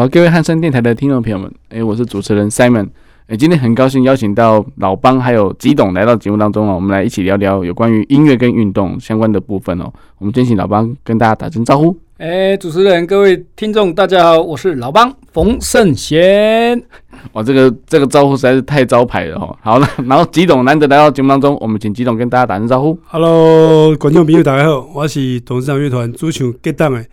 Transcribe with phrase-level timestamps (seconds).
[0.00, 2.88] 好，各位汉声电台的听众朋友们，哎，我是主持人 Simon。
[3.26, 9.92] 哎，今天很高兴邀请到老帮还有吉董来到节目当中哦，我们来一起聊聊有关于音乐跟运动相关的部分哦。
[10.16, 11.94] 我们先请老帮跟大家打声招呼。
[12.16, 16.82] 哎，主持人、各位听众，大家好，我是老帮冯圣贤。
[17.34, 19.54] 哇，这个这个招呼实在是太招牌了哦。
[19.60, 22.98] 好 了，然后吉董难得来到节目当中，我们请吉董跟大家打声招呼。
[23.04, 27.04] Hello，观众朋友大家好，我是董事长乐团主唱吉董的。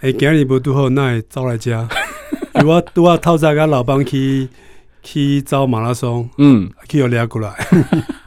[0.00, 1.86] 哎，今日无拄好，那会走来家，
[2.66, 4.48] 我拄啊透早甲老板去。
[5.02, 7.48] 去走马拉松，嗯，去有俩过来。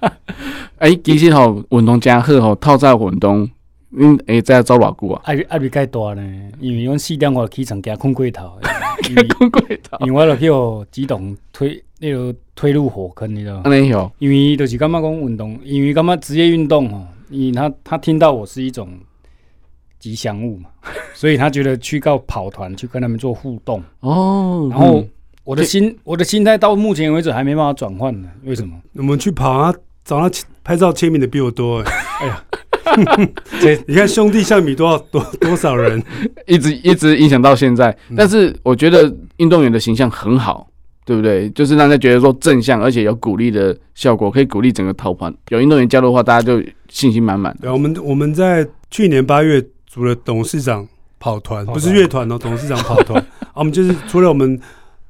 [0.81, 3.47] 哎、欸，其实吼运动诚好吼，透早运动，
[3.95, 5.21] 嗯，会再走偌久啊？
[5.25, 6.23] 爱爱比较大呢，
[6.59, 8.57] 因为阮四点我起床惊困过头，
[9.37, 13.61] 困过头，因为我着去互机动推那个推入火坑，你知道吗？
[13.65, 18.89] 安尼吼，因为就是感觉讲运动，因为感觉职业运动吼，因为他他听到我是一种
[20.03, 20.69] 吉祥物嘛，
[21.15, 24.99] 所以他觉得去告跑团去跟他们做互动哦，然后。
[24.99, 25.09] 嗯
[25.45, 28.29] 我的心，我的心态到目前为止还没办法转换呢。
[28.45, 28.73] 为什么？
[28.95, 29.73] 我们去跑啊，
[30.05, 30.31] 找他
[30.63, 31.91] 拍照签名的比我多哎。
[32.21, 32.43] 哎呀，
[33.85, 36.01] 你看兄弟象比多少多多少人，
[36.47, 37.93] 一直一直影响到现在。
[38.15, 40.65] 但是我觉得运动员的形象很好，
[41.05, 41.49] 对不对？
[41.49, 45.35] 就是让人觉得说正向，而且有鼓励的效果，可以鼓励整个跑团。
[45.49, 47.53] 有运动员加入的话，大家就信心满满。
[47.61, 49.61] 对，我们我们在去年八月
[49.93, 50.87] 组了董事长
[51.19, 53.23] 跑团，不是乐团哦，董事长跑团。
[53.53, 54.59] 啊，我们就是除了我们。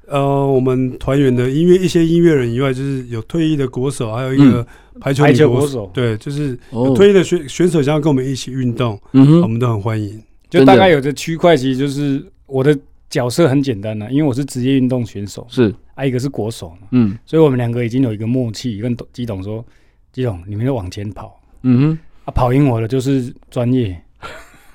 [0.05, 4.67] 呃，我们团员的音乐一些音乐人以外，就是有退役的国手，还有一个
[4.99, 10.21] 排球女国手，对，就是有退役的选选手想要跟我们一起运动，嗯哼，我们都很欢迎。
[10.49, 12.77] 就大概有的区块，其实就是我的
[13.09, 19.65] 角色很简单了，因为我是职业运动选手，是，还有一个是国手嘛，嗯，所以我们两个已经有一个默契，跟基董说，
[20.11, 23.97] 基董，你们就往前跑，嗯哼，啊，跑赢我的就是专业。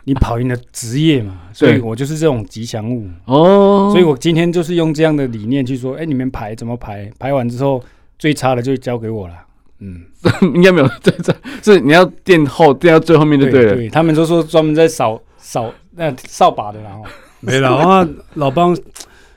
[0.08, 3.90] 你跑赢了职业嘛，所以我就是这种吉祥物哦。
[3.92, 7.12] 所以我今天就是用这样的理念去说，哎、欸，你们排怎么排？
[7.18, 7.84] 排完之后
[8.18, 9.34] 最差的就交给我了。
[9.80, 10.00] 嗯，
[10.54, 13.90] 应该没有 最差，是你要垫后垫到最后面就对了。
[13.90, 17.04] 他们都说专门在扫扫那扫把的，然后
[17.40, 18.08] 没了啊。
[18.32, 18.74] 老帮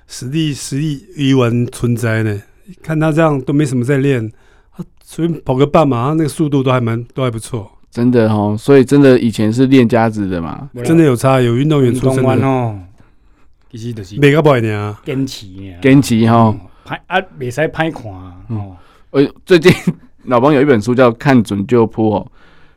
[0.07, 2.41] 实力实力余文存在呢，
[2.81, 4.31] 看他这样都没什么在练，
[4.73, 7.69] 他随便跑个半马，那个速度都还蛮都还不错。
[7.91, 12.47] 真的哦，所以真的以前是练家子的嘛，真的有差，有运动员出身的。
[12.47, 12.79] 哦。
[13.69, 15.45] 其实就是每个不一样啊，坚持
[15.81, 16.53] 坚持哈，
[16.83, 18.75] 拍啊，未使拍看哦。
[19.11, 19.71] 呃，最近
[20.25, 22.31] 老王有一本书叫《看准就扑》哦，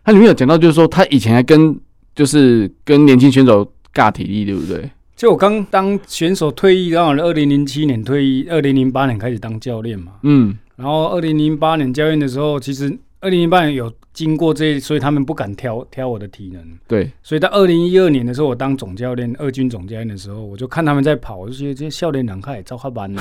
[0.05, 1.77] 它里面有讲到，就是说他以前还跟
[2.15, 4.89] 就是跟年轻选手尬体力，对不对？
[5.17, 10.13] 就我刚当选手退役，然后二零零七年退役，二零零八年开始当教练嘛。
[10.23, 13.93] 嗯，然后二零零八年教练的时候，其实二零零八年有。
[14.15, 16.65] 经过这，所以他们不敢挑挑我的体能。
[16.87, 23.21] 对，所以到二零一二年的时候，我当总教练，二军总教练的时候，我就看他们在跑，我就觉得这些少年人开也走较慢呢。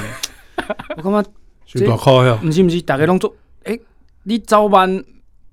[0.96, 1.24] 我感觉
[1.66, 3.82] 这不是不是，大家拢做，哎、欸，
[4.22, 5.04] 你走慢，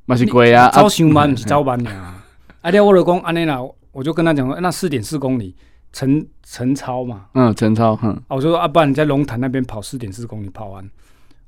[0.05, 2.22] 嘛是贵啊，走上慢是走慢呀。
[2.60, 3.59] 啊，对，我就讲安尼啦，
[3.93, 5.56] 我就跟他讲说，那四点四公里
[5.91, 10.87] 陈陈超嘛，嗯，陈超，嗯，啊，我就说啊，不然你在龙潭那边跑四点四公里跑完。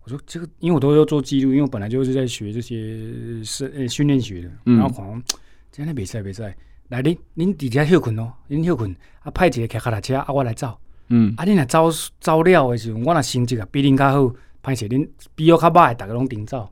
[0.05, 2.75] 我说这个，因为我都要做记录，因为我本来就是在学这些
[3.45, 4.51] 是呃训练学的。
[4.65, 5.23] 然后讲，
[5.71, 6.55] 今天比赛比赛，
[6.89, 10.77] 来您您底下休困哦，您休困啊，派一个骑脚踏车啊，我来走。
[11.09, 11.89] 嗯，啊，你若走
[12.21, 16.69] 走了的时候，我若成绩啊比您较好，歹势您比我较歹，大家拢顶走。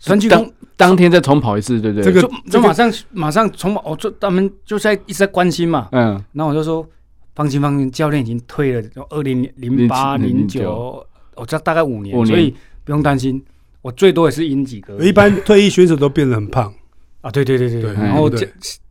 [0.30, 2.04] 当当天再重跑一次，对不对？
[2.04, 5.88] 这个就就马上马上重跑，我就他们就在一直在关心嘛。
[5.92, 6.88] 嗯，然后我就说
[7.34, 11.06] 放心放心，教练已经退了，就二零零八零九。
[11.34, 13.42] 我这大概五年，所以不用担心。
[13.80, 14.96] 我最多也是赢几个。
[15.04, 16.72] 一般退役选手都变得很胖
[17.20, 17.92] 啊，对对对对。
[17.94, 18.30] 然后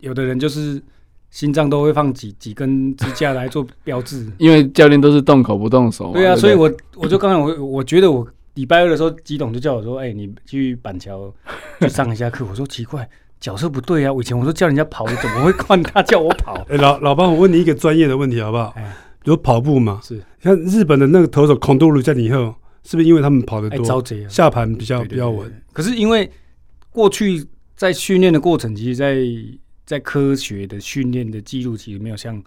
[0.00, 0.82] 有的人就是
[1.30, 6.12] 心脏都会放几几根支架来做标志，因为教练都是动口不动手。
[6.12, 11.32] 对啊，所以我我就刚才我我觉得我礼拜二的时候，基董就叫我说：“哎，你去板桥
[11.80, 12.44] 去上一下课。
[12.50, 13.08] ”我说：“奇怪，
[13.40, 14.12] 角色不对啊！
[14.12, 18.74] 我以前我说叫人家跑，怎么会换他叫我跑？” 哎，老老帮，我问你一个专业的问题好不好？
[19.24, 25.50] 比如跑步嘛，是像日本的那个投手孔杜鲁在以后，是不是因为他们跑得多，下盘比较比较稳？
[25.72, 26.28] 可是因为
[26.90, 27.44] 过去
[27.76, 29.18] 在训练的过程，其实在
[29.86, 32.42] 在科学的训练的记录，其实没有像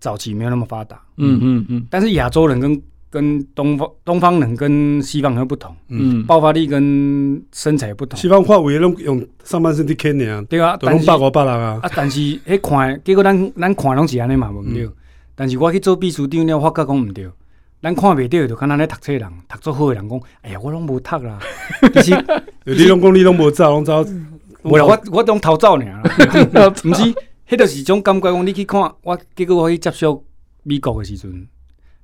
[0.00, 1.00] 早期没有那么发达。
[1.16, 1.86] 嗯嗯嗯。
[1.90, 8.18] 但是亚洲人跟跟东方东方人跟西方人不同，嗯，爆发力跟身材不同。
[8.18, 11.78] 西方话为拢用上半身去啃的啊，对啊，都拢百五百六啊。
[11.82, 14.88] 啊，但是迄看，结果咱咱看拢是安尼嘛，无毋对。
[15.34, 17.28] 但是我去做秘书长了，发觉讲毋对。
[17.82, 21.38] 咱看袂着，就敢若咧读册人，读足好诶人讲，哎呀，我拢无读啦。
[21.92, 22.24] 其实
[22.64, 24.02] 你拢讲你拢无走，拢走。
[24.62, 26.02] 无啦，我我拢偷走尔。
[26.84, 27.14] 毋是，
[27.46, 30.24] 迄着是种感觉讲，你去看我，结果我去接触
[30.62, 31.46] 美国诶时阵。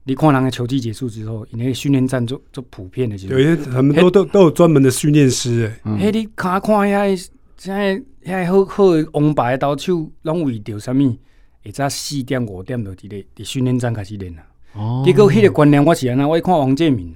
[0.05, 5.97] 你看人诶球季结束之后，因为训练站做做普遍的，就有些他们都都都有专门的训练师诶。
[5.99, 11.17] 嘿，你看看遐，现在遐好好王牌投手，拢为着啥物？
[11.63, 14.43] 会早四点五点就伫咧伫训练站开始练啊。
[14.75, 15.03] 哦。
[15.05, 17.15] 结果迄个观念我是安那，我一看王建民，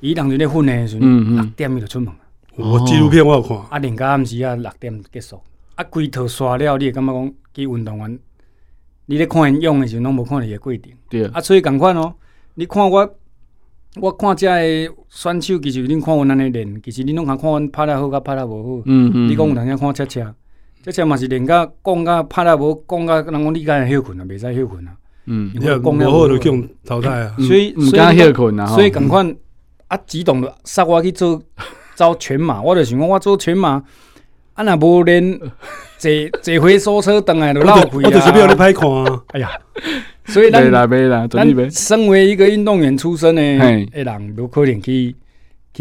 [0.00, 2.12] 伊当时咧训练时阵，六点伊就出门。
[2.56, 3.56] 我纪录片我有看。
[3.68, 5.40] 啊，练到暗时啊，六点结束。
[5.74, 8.18] 啊，规套刷了，你会感觉讲，去运动员。
[9.04, 10.82] 你咧看因用的时阵，拢无看伊个过程。
[11.10, 12.14] 对啊，所以共款哦。
[12.54, 13.16] 你看我，
[14.00, 18.82] 我看遮个选手，其实恁看阮安尼练，其实恁拢通看阮拍得好，甲拍得无好。
[18.86, 19.28] 嗯嗯。
[19.28, 20.34] 你讲有当时看切切，
[20.86, 24.24] 切切嘛是练甲讲甲拍得无，讲甲人讲你敢会休困啊？
[24.24, 24.92] 袂使休困啊。
[25.26, 25.50] 嗯。
[25.54, 26.52] 你讲无好就叫
[26.84, 27.34] 淘汰啊。
[27.38, 28.66] 所以毋敢休困啊。
[28.66, 29.36] 所以共款
[29.88, 31.42] 啊，激动了，杀我去做
[31.94, 33.82] 走全马，我就想讲我做全马，
[34.54, 35.38] 啊若无练。
[35.98, 36.10] 坐
[36.42, 37.90] 坐回收车等来都绕开啊！
[38.04, 39.22] 我就是要你歹看啊！
[39.28, 39.48] 哎呀，
[40.26, 45.16] 所以咱咱身为一个运动员出身的诶人，有可能去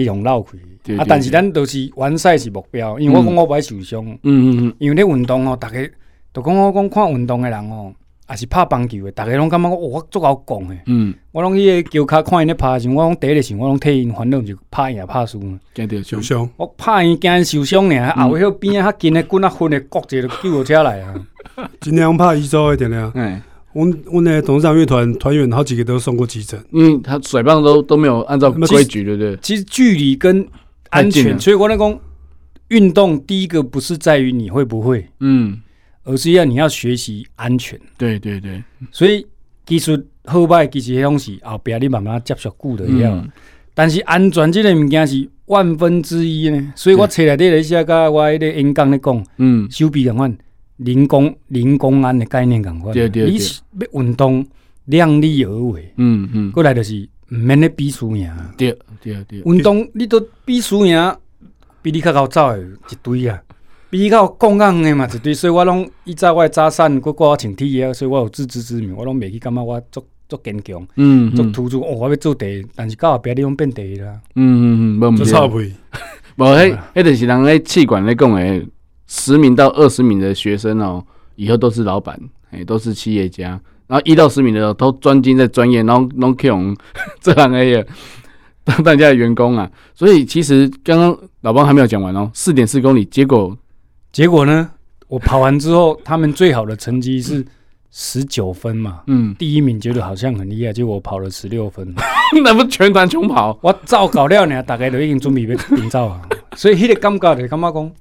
[0.04, 0.58] 去互绕开
[0.98, 1.06] 啊！
[1.08, 4.06] 但是咱都是完赛是目标，因为我讲我不爱受伤。
[4.06, 5.90] 嗯嗯嗯，因为咧运动哦，逐个
[6.34, 7.94] 都讲我讲看运动诶人哦。
[8.28, 10.82] 也是拍棒球诶，逐个拢感觉我我足够讲诶。
[10.88, 15.40] 嗯，我拢去个球卡看因咧拍时，我拢第一个时，我拢替因烦恼，就拍赢拍输。
[15.76, 21.14] 惊着受伤，我拍赢惊受伤呢，后尾边啊较近诶滚啊昏诶，国际都救护车来啊。
[21.80, 23.12] 尽量拍伊做一点了。
[23.14, 23.40] 哎，
[23.75, 26.57] 我我那董事长乐团团员好几个都送过急诊。
[26.72, 29.38] 嗯，他甩棒都都没有按照规矩，对不对？
[29.42, 30.48] 其实距离跟
[30.92, 32.00] 安全，所以我来讲，
[32.69, 35.62] 运动第一个不是在于你会不会，嗯。
[36.07, 39.25] 而是要你要学习安全，对对对，所以
[39.66, 43.10] 技术好歹其实迄种是后壁你慢慢接触久的了。
[43.10, 43.31] 嗯、
[43.74, 50.38] 但是安全这个物件是万分之一呢，所以我册内底咧写甲我迄个演讲咧讲，嗯，手臂共款，
[50.77, 54.45] 零工零公安的概念共款，对对对，你是要运动
[54.86, 61.16] 量力而为，嗯嗯，过来就是毋免咧比输赢，对对对，运动你都比输赢，
[61.81, 63.42] 比你较高走的一堆啊。
[63.88, 71.80] 比较杠杆的嘛，一堆，所以我拢以前我早散，佮我穿 T 恤，所以我有自知之明，我拢袂去感觉我足足坚强，嗯，足突出。
[71.80, 74.19] 哦，我要做第一，但是到后壁你拢变第一啦。
[74.36, 75.72] 嗯嗯嗯，做臭屁，
[76.36, 78.68] 无迄迄就是人咧气管咧讲诶，
[79.07, 81.04] 十名到二十名的学生哦，
[81.36, 82.19] 以后都是老板，
[82.52, 83.60] 哎，都是企业家。
[83.88, 86.75] 然后一到十名的时候都专精在专业，然后拢去用
[87.22, 87.86] 这两个月
[88.63, 89.69] 当大家的员工啊。
[89.94, 93.56] 所以其实刚刚老邦还没有讲完哦，四点四公里，结果。
[94.12, 94.72] 结果呢？
[95.08, 97.46] 我跑完之后，他们最好的成绩是
[97.92, 99.01] 十九分嘛。
[99.06, 101.94] 嗯，第一名觉得好像很厉害，结果我跑了十六分，
[102.44, 103.56] 那不全团穷跑？
[103.62, 106.22] 我照搞了呢，大概都已经准备被顶照啊。
[106.56, 107.92] 所以迄个感觉就感觉讲，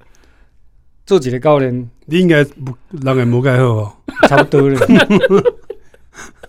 [1.05, 3.93] 做一个教练，你应该人也无介好哦，
[4.27, 4.79] 差不多了。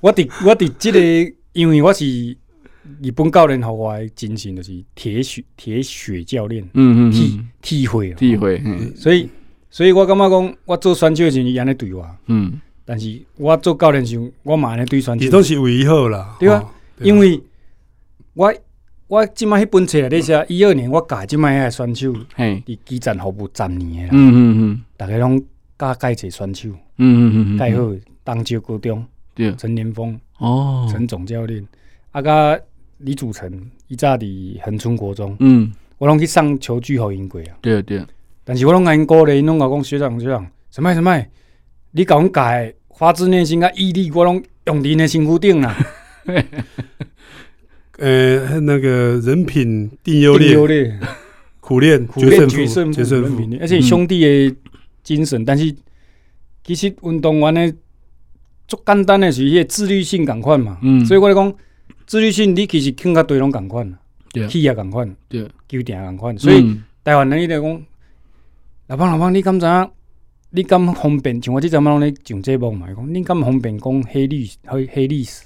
[0.01, 2.07] 我伫我伫这个，因为我是
[3.03, 6.63] 日本教练，互我诶精神就是铁血铁血教练。
[6.75, 9.29] 嗯嗯，体体会体会，嗯，所以。
[9.69, 16.65] 所以我感觉讲，我做选手诶时阵伊安尼对我，嗯，但是我做教练时，我嘛安尼对选手，你都是为伊好啦，对啊，
[17.01, 17.39] 因为
[18.33, 18.55] 我
[19.09, 25.41] 我即摆迄本册内底写，一二年我教即摆遐选手，嘿，伫基层服务十年诶啦，嗯嗯嗯，大家拢
[25.79, 27.93] 教介济选手，嗯嗯嗯，介好，
[28.25, 31.65] 东州高中，对，陈年峰，哦，陈总教练，
[32.11, 32.59] 啊甲
[32.99, 33.49] 李祖成，
[33.87, 38.05] 伊早伫恒春国中，嗯，我拢去上球具互因过啊，对对。
[38.43, 41.25] 但是我拢甲因鼓励，因拢甲讲学长学长，什么什么，
[41.93, 42.43] 你甲阮教
[42.97, 45.77] 发自内心甲毅力，我拢用伫你身躯顶啦。
[47.99, 50.57] 呃，那个人品定优劣，
[51.61, 54.57] 苦练决胜负，决胜负，而且兄弟的
[55.03, 55.45] 精神。
[55.45, 55.75] 但是
[56.65, 57.75] 其实运动员诶
[58.69, 60.79] 最简单的是迄个自律性共款嘛。
[61.07, 61.55] 所以我来讲
[62.07, 63.95] 自律性，你其实更加对拢共款，
[64.49, 66.39] 企业共款，对，球定共款。
[66.39, 67.83] 所以台湾人伊来讲。
[68.89, 69.91] 老板老板，你敢知影？
[70.51, 71.43] 你敢方便？
[71.43, 75.43] 像我即阵拢咧上节目嘛，伊讲你敢方便讲黑历黑黑历史？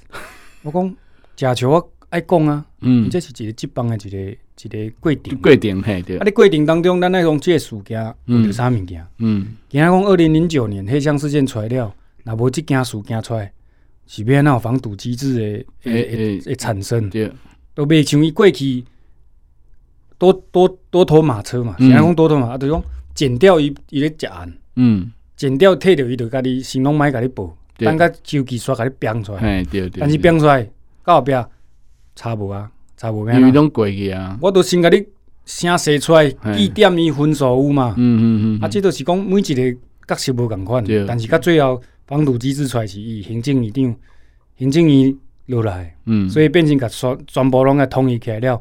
[0.62, 0.96] 我讲
[1.36, 5.38] 假球我爱讲啊，嗯，这是一个职棒的一个一个过程。
[5.40, 6.18] 过程嘿对。
[6.18, 9.06] 啊，你过程当中，咱爱讲这个事件有啥物件？
[9.18, 13.52] 嗯，今仔讲二零零九年黑箱事件出来了，若无即件事件出来，
[14.06, 16.40] 是变那种防堵机制的诶诶。
[16.40, 17.30] 诶产生，对，
[17.74, 18.84] 都未像伊过去
[20.18, 22.82] 多多多头马车嘛，现在讲多头马，啊，就是讲
[23.14, 30.68] 剪掉伊伊咧食案，嗯，剪掉退掉伊就家己行动买家己报，等甲周期煞家己编出来，哎对对，但是编出来
[31.04, 31.32] 到后壁
[32.14, 35.04] 差无啊，差无咩啊，因为拢过去啊，我都先甲你
[35.44, 41.82] 声写出来，记点伊分数有嘛，嗯嗯嗯，啊，这都是讲每一个角色无共款，但是到最后。
[42.10, 43.96] 防堵机制出来是以行政院长、
[44.56, 48.60] 行政院落来，嗯，所以变成甲全全部拢个统一起来了。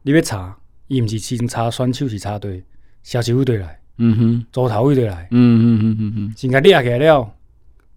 [0.00, 0.56] 你要查，
[0.88, 2.64] 伊毋是先查选手是插队，
[3.02, 7.30] 消息会对来，嗯哼，组头会对来，嗯嗯嗯嗯嗯，先甲掠起来了，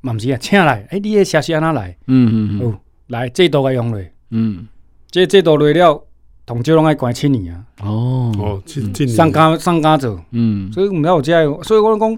[0.02, 1.96] 嘛毋是啊，请来，哎，你个消息安怎来？
[2.08, 2.78] 嗯嗯哦，
[3.08, 4.68] 来制度个用嘞，嗯，
[5.12, 6.04] 这制度来了，
[6.46, 7.64] 同少拢爱关七年啊。
[7.82, 8.64] 哦哦，
[9.08, 12.18] 上家上家做，嗯，所以毋要有这个，所以我讲，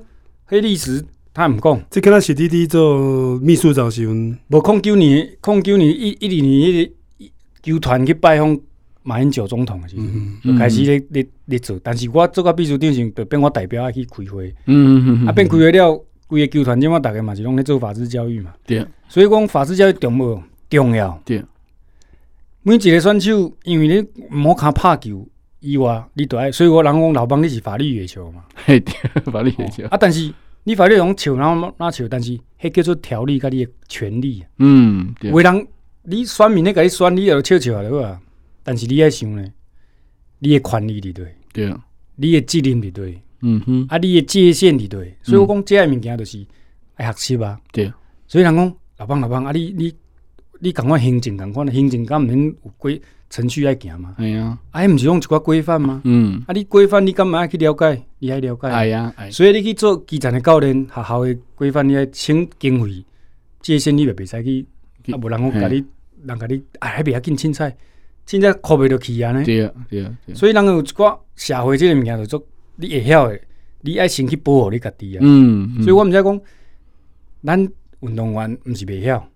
[0.49, 1.05] 迄历史。
[1.33, 7.31] 他毋讲，即跟他史蒂迪做秘书长时阵，无空九年，空九年一一二年，迄个
[7.63, 8.59] 球团去拜访
[9.01, 11.79] 马英九总统时阵，嗯嗯、就开始咧咧咧做。
[11.81, 14.53] 但是我做个秘书长时，就变我代表爱去开会。
[14.65, 18.53] 嗯嗯嗯，啊变开会了，规个球团即马大概嘛是拢咧做法治教育嘛。
[18.65, 18.85] 对。
[19.07, 21.17] 所以讲法治教育重无重要。
[21.23, 21.41] 对。
[22.63, 25.27] 每一个选手，因为你毋好卡拍球
[25.59, 28.43] 以外，你都爱，所以我人讲老帮你是法律月球嘛。
[28.65, 28.93] 嘿，对
[29.31, 29.85] 法律月球。
[29.87, 30.33] 啊，但是。
[30.63, 32.07] 你法律用笑，然后哪笑？
[32.07, 34.43] 但是迄叫做条例，甲你的权利。
[34.59, 35.67] 嗯，对为人
[36.03, 38.21] 你选民咧，甲你选你要笑笑就好啊。
[38.61, 39.43] 但是你爱想呢，
[40.37, 41.75] 你的权利伫对，对，
[42.15, 45.17] 你的责任伫对，嗯哼，啊，你的界限伫对。
[45.23, 46.45] 所以我讲这个物件就是
[46.93, 47.59] 爱学习啊。
[47.71, 47.91] 对，
[48.27, 49.91] 所以人讲老帮老帮啊，你你
[50.63, 53.01] 你赶快行政赶快，行政敢毋免有规
[53.31, 54.15] 程序爱行嘛？
[54.19, 56.01] 系啊，哎，毋是用一寡规范吗？
[56.03, 58.03] 嗯，啊，你规范你干嘛爱去了解？
[58.19, 58.69] 你爱了解？
[58.69, 63.03] 系啊，所以你去做基层的教练，学校的规范，你爱请经费，
[63.59, 64.65] 这些你就袂使去，
[65.11, 65.83] 啊，无人讲甲你，
[66.25, 67.75] 人甲你，哎，袂要紧凊彩，
[68.27, 69.43] 凊彩考袂着去啊呢？
[69.43, 70.15] 对啊，对啊。
[70.35, 73.39] 所以人有一寡社会即个物件，就做你会晓的，
[73.81, 75.19] 你爱先去保护你家己啊。
[75.23, 76.41] 嗯，所以我毋知讲，
[77.43, 77.59] 咱
[78.01, 79.27] 运动员毋是袂晓，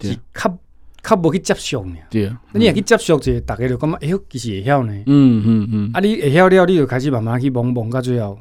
[0.00, 0.58] 是较。
[1.06, 5.02] 较无去接受呢，对啊，你若去接受者，逐个就感觉哎哟，其实会晓呢。
[5.04, 5.90] 嗯嗯嗯。
[5.92, 8.38] 啊，你会晓了，你就开始慢慢去摸摸，到最后，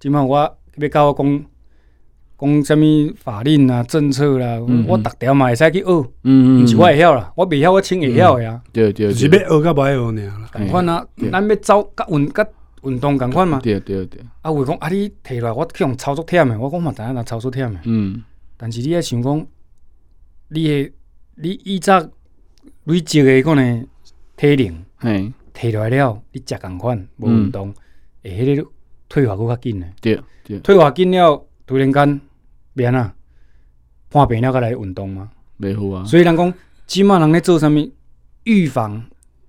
[0.00, 1.44] 即满我要甲我讲
[2.36, 6.10] 讲啥物法令啊、政策啦，我逐条嘛会使去学。
[6.24, 6.64] 嗯嗯。
[6.64, 8.60] 毋是我会晓啦，我袂晓，我请会晓的啊。
[8.72, 9.14] 对对。
[9.14, 10.50] 是要学甲袂晓尔啦。
[10.52, 12.44] 共款啊，咱要走甲运甲
[12.82, 13.60] 运动共款嘛。
[13.60, 14.20] 对对对。
[14.42, 17.78] 啊，话讲啊，你摕来我去用操作忝的，我讲嘛，知影若操作忝的。
[17.84, 18.20] 嗯。
[18.56, 19.46] 但是你爱想讲，
[20.50, 20.92] 你诶。
[21.42, 22.10] 你以前
[22.84, 23.86] 累积的可能
[24.36, 27.72] 体能，嘿，提来了，你食共款无运动，
[28.22, 28.68] 会迄个
[29.08, 29.90] 退化搁较紧诶。
[30.02, 32.20] 对对，退化紧了，突然间
[32.74, 33.14] 变啊，
[34.12, 36.04] 患病了，才来运动嘛，袂好啊。
[36.04, 36.52] 所以人讲，
[36.86, 37.90] 即满人咧做啥物
[38.44, 39.02] 预防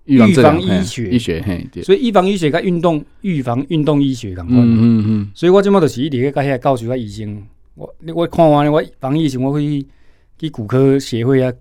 [0.05, 4.59] 预防医学，医学嘿，所以预防医学甲运动预防运动医学共款。
[4.59, 5.31] 嗯嗯嗯。
[5.35, 9.85] 所以我即满就是一直甲遐教授甲医生，我我看完我防疫时，我会
[10.41, 11.53] 去骨科协会啊。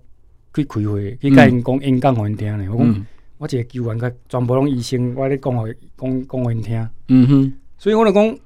[0.53, 2.69] 去开会，去甲因讲演讲互因听咧。
[2.69, 3.05] 我讲，
[3.37, 6.89] 我一个球员甲全部拢医生，我咧讲互讲讲互因听。
[7.07, 8.37] 嗯哼，所以我就讲，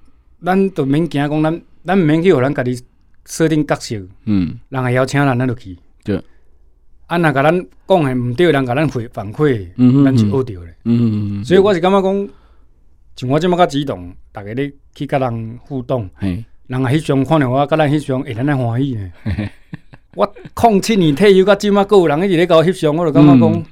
[0.43, 2.79] 咱就免惊讲，咱咱毋免去互咱家己
[3.25, 3.99] 设定角色。
[4.25, 5.75] 嗯，人会邀请咱，咱就去。
[6.03, 6.21] 对。
[7.07, 9.67] 啊，若甲咱讲诶毋对，人甲咱回反馈，
[10.03, 10.75] 咱就学着咧。
[10.83, 12.29] 嗯嗯，所以我是感觉讲，
[13.15, 19.11] 像我即么较激动，逐个咧去甲人互动，人啊翕相看着我，甲咱翕相，会咱来欢喜呢。
[20.15, 23.65] 我控七年退休，到即马个有人一直咧甲我翕相，我就感觉讲，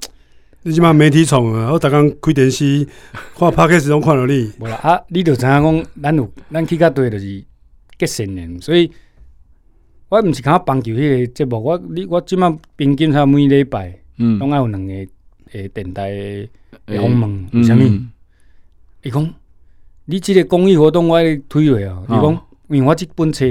[0.63, 1.71] 你即马媒体创啊！
[1.71, 2.85] 我逐工开电视，
[3.37, 4.51] 看 Podcast 拢看到你。
[4.59, 7.43] 无啦啊，你就知影讲，咱有咱去较对，就是
[7.97, 8.59] 结善缘。
[8.59, 8.91] 所以，
[10.09, 14.93] 我毋是看棒球迄个节目，我你我即马平均差每礼拜，嗯，拢爱有两个
[15.53, 16.49] 诶电台诶
[16.87, 18.05] 访问，为虾米？
[19.03, 19.33] 伊讲
[20.05, 22.03] 你即个公益活动我爱推落啊！
[22.09, 23.45] 伊讲，因为我即本册。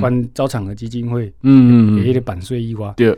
[0.00, 3.16] 关招场的基金会，嗯嗯，迄个版税以外，对，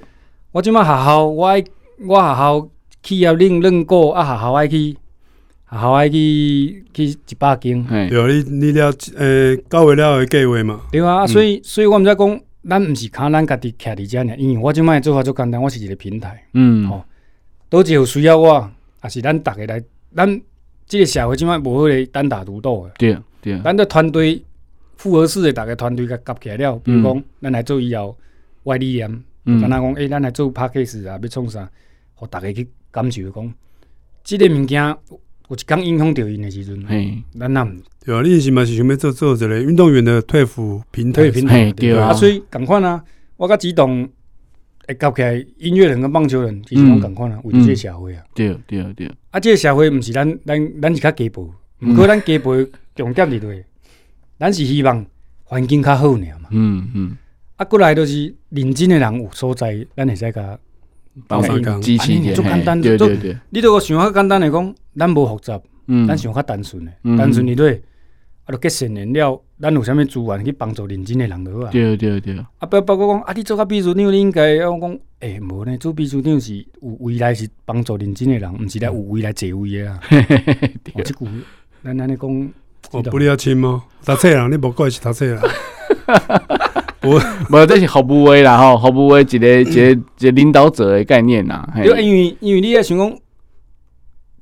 [0.53, 1.63] 我即摆学校，我爱
[2.07, 2.69] 我学校
[3.03, 4.97] 企业认认过，啊学校爱去，
[5.71, 17.05] 学校爱去去一百斤，对，你你了，呃，到位了的计划嘛，对啊，所以所以我毋知讲，咱毋是靠咱家己徛伫遮尔，因为我即马做法做简单，我是一个平台，嗯，吼，
[17.69, 18.71] 倒一有需要我，
[19.05, 19.83] 也是咱逐个来，
[20.15, 20.41] 咱
[20.87, 24.43] 即个社会即摆无迄个单打独斗的，对对，咱的团队。
[24.97, 28.17] 复合式的大家团队甲夹起来了，比如讲，咱来做以后
[28.65, 29.09] 外理念，
[29.45, 31.69] 敢若讲，诶，咱来做 Podcast 啊，要创啥，
[32.15, 33.55] 互大家去感受讲，
[34.25, 34.83] 即个物件
[35.49, 36.85] 有一刚影响到因的时阵，
[37.39, 37.65] 咱那
[38.05, 43.03] 对啊，你是嘛是想要做做一个运动员的退服平台，平台对啊，所以共款啊，
[43.37, 44.09] 我甲激动
[44.89, 48.25] 会搞起来，音乐人跟棒球人其实拢共款啊，为着这个社会啊。
[48.35, 49.11] 对对对。
[49.31, 52.57] 啊，即个社会毋是咱咱咱是较鸡婆，毋过咱鸡婆
[52.95, 53.65] 重点伫对，
[54.39, 55.05] 咱是希望
[55.45, 56.49] 环境较好尔嘛。
[56.51, 57.17] 嗯嗯。
[57.57, 60.59] 啊，过来都是认真的人有所在，咱会使甲
[61.27, 62.35] 帮忙支持一点。
[62.83, 63.37] 对对对。
[63.51, 65.59] 你如果想较简单来讲，咱无复杂，
[66.07, 67.83] 咱想较单纯的，单纯的对。
[68.45, 71.71] 啊，就结成年了，咱有啥物资源去帮助认真的人就好啊。
[71.73, 72.39] 对对对。
[72.59, 79.99] 啊，包包括讲啊，你做个秘书长，你应该要讲，诶，无呢，做秘书长是有未来是帮助认真的人，毋是来有未来坐位的啊。
[80.95, 81.27] 哦，即句
[81.83, 82.53] 咱安尼讲，
[82.93, 83.83] 我不离要亲吗？
[84.05, 85.41] 读册人，你无过是读册人。
[87.03, 91.69] 无无，这是服务位啦吼，服务位一个一个一个领导者的概念呐。
[91.77, 93.13] 因为因为因为你也想讲，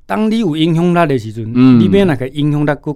[0.05, 2.95] 当你有影响力的时阵，你边那个影响力个。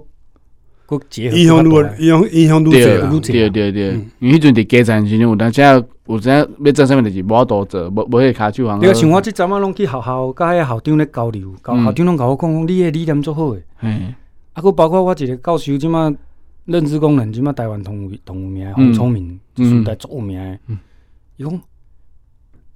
[1.12, 5.60] 影响如果影响影响愈济，对对对，因为迄阵伫基层时阵有当时
[6.06, 8.80] 有阵要做啥物，就是无法度做，无无迄个骹手行。
[8.80, 13.62] 对，像我即阵仔拢去学校，甲迄校长咧交流，校校长拢甲我讲讲，你诶理念做好诶。
[13.82, 14.12] 嗯。
[14.60, 16.14] 啊，搁包括我一个教授，即马
[16.66, 20.58] 认知功能，即马台湾同同有名，洪聪明，时代足有名。
[21.38, 21.60] 伊讲，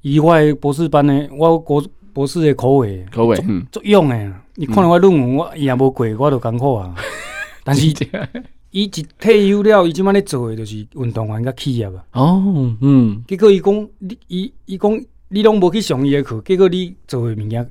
[0.00, 3.36] 伊我诶博士班诶，我国博士诶口味，口味，
[3.70, 4.32] 足用诶。
[4.56, 6.94] 你看我论文，我伊也无过，我都艰苦啊。
[7.64, 7.86] 但是，
[8.70, 8.88] 伊一
[9.18, 12.04] 退休了，伊即摆咧做诶，就是运动员甲企业啊。
[12.12, 13.22] 哦，嗯。
[13.28, 17.70] 结果伊讲，你伊伊讲，你拢无去上伊诶课，结果你做诶物件，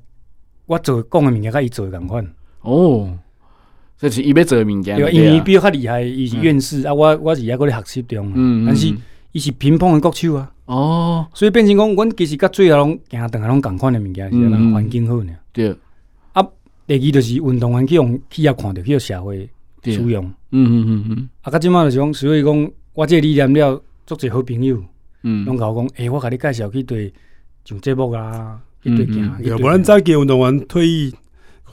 [0.67, 2.33] 我做讲诶物件，甲伊做诶共款。
[2.61, 3.09] 哦，
[4.03, 4.97] 这是伊要做诶物件。
[4.97, 8.31] 对，因为伊比较厉害，伊是院士啊，我我是抑搁咧学习中。
[8.35, 8.93] 嗯，但是
[9.31, 10.51] 伊是乒乓诶国手啊。
[10.65, 11.25] 哦。
[11.33, 15.33] 所以变成讲，阮其实甲最后拢行等下拢共款的物件，是咱环境好呢。
[15.53, 15.73] 对。
[16.33, 16.45] 啊，
[16.85, 19.49] 第二就是运动员去用企业看着去个社会。
[19.85, 24.81] 使用，嗯嗯嗯嗯，啊，甲即满就是讲，所以讲，我即个理念了，足侪好朋友，
[25.23, 27.13] 嗯，拢甲我讲，诶，我甲你介绍去对
[27.65, 31.13] 上节目啊，去对行，要不然早期运动员退役，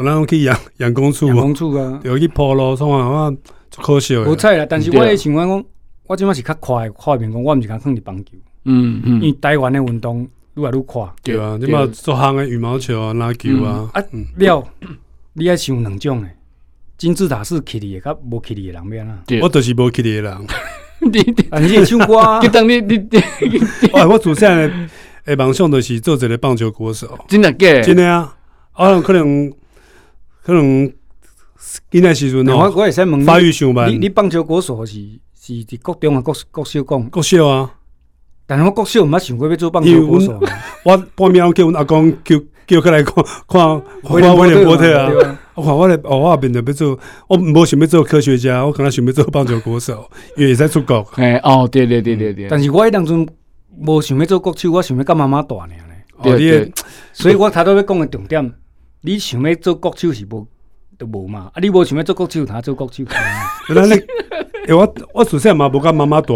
[0.00, 3.30] 可能去阳阳光处，阳光处啊，又去铺路，创啊，我
[3.70, 4.16] 足可惜。
[4.16, 5.64] 无错啦，但是我诶想讲，
[6.06, 8.32] 我即马是较快，快面讲，我毋是讲放伫棒球，
[8.64, 14.02] 嗯嗯，因为台湾诶运动愈来愈快，对啊，即马做项诶羽毛球啊、篮球啊，啊，
[14.36, 14.64] 了，
[15.34, 16.30] 你爱想两种诶。
[16.96, 19.18] 金字塔是起的，甲无起的人边啊？
[19.42, 20.46] 我就是无起的人。
[21.00, 21.08] 你
[21.62, 22.40] 你也唱歌？
[22.42, 23.18] 你等你你你，
[23.92, 24.70] 哎， 我主线
[25.26, 27.18] 诶，梦想就是做一个棒球国手。
[27.28, 27.80] 真的假？
[27.82, 28.34] 真的啊！
[28.72, 29.50] 啊，可能
[30.50, 30.92] 可能
[31.88, 33.88] 今仔时阵我我会使问发育上慢。
[33.88, 34.94] 你你棒球国手是
[35.40, 36.20] 是伫国中啊？
[36.20, 37.72] 国国小讲国小啊？
[38.46, 40.36] 但是我国小毋捌想过要做棒球国手。
[40.84, 42.36] 我半暝叫阮阿公叫
[42.66, 43.14] 叫佢来看
[43.46, 45.38] 看看威廉波特啊。
[45.54, 51.06] 我看我咧，我后边就要做，我无想要做科学家，我可能想要做棒球国手，因为会使出国。
[51.14, 52.48] 哎，哦，对对对对对。
[52.48, 53.24] 但是我迄当阵
[53.78, 55.74] 无想要做国手，我想要甲妈妈大呢。
[56.22, 56.72] 对对。
[57.12, 58.52] 所以我头拄要讲的重点，
[59.02, 60.46] 你想要做国手是无
[60.98, 61.50] 都无嘛？
[61.54, 63.02] 啊，你无想要做国手，他做国手。
[63.68, 64.02] 原来你，
[64.74, 66.34] 我我自细嘛无甲妈妈大，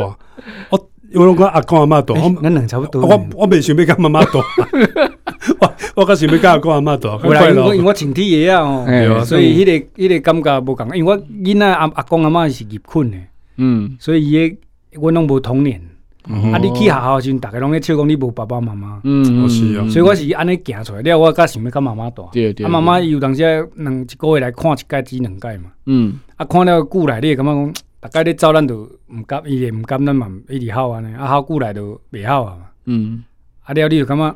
[0.70, 2.14] 我我拢甲阿公阿妈大。
[2.42, 3.04] 咱两差不多。
[3.04, 4.40] 我我未想要甲妈妈大。
[5.60, 7.74] 我我较想要甲阿公阿妈大，快乐。
[7.74, 10.96] 因为我亲体爷啊，哦，所以迄个迄个感觉无共。
[10.96, 13.18] 因为我囡仔阿阿公阿妈是入困的，
[13.58, 14.56] 嗯，所以伊个
[15.00, 15.80] 我拢无童年。
[16.24, 19.86] 啊，你去学校时阵，大家拢咧笑讲你无爸爸妈妈，嗯，是啊。
[19.88, 22.26] 所以我是安尼行出来了，我较想要甲妈妈住。
[22.32, 22.64] 对对。
[22.64, 23.42] 啊，妈妈有当时
[23.76, 33.22] 两一个月来看一届至两届嘛，嗯，啊，看了久来，你会感觉讲，大概咧走咱都毋甘，伊也毋甘咱嘛一直好安尼，啊，好久来都袂好啊嘛，嗯，
[33.64, 34.34] 啊了，你就感觉。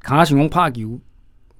[0.00, 0.98] 卡想讲拍球，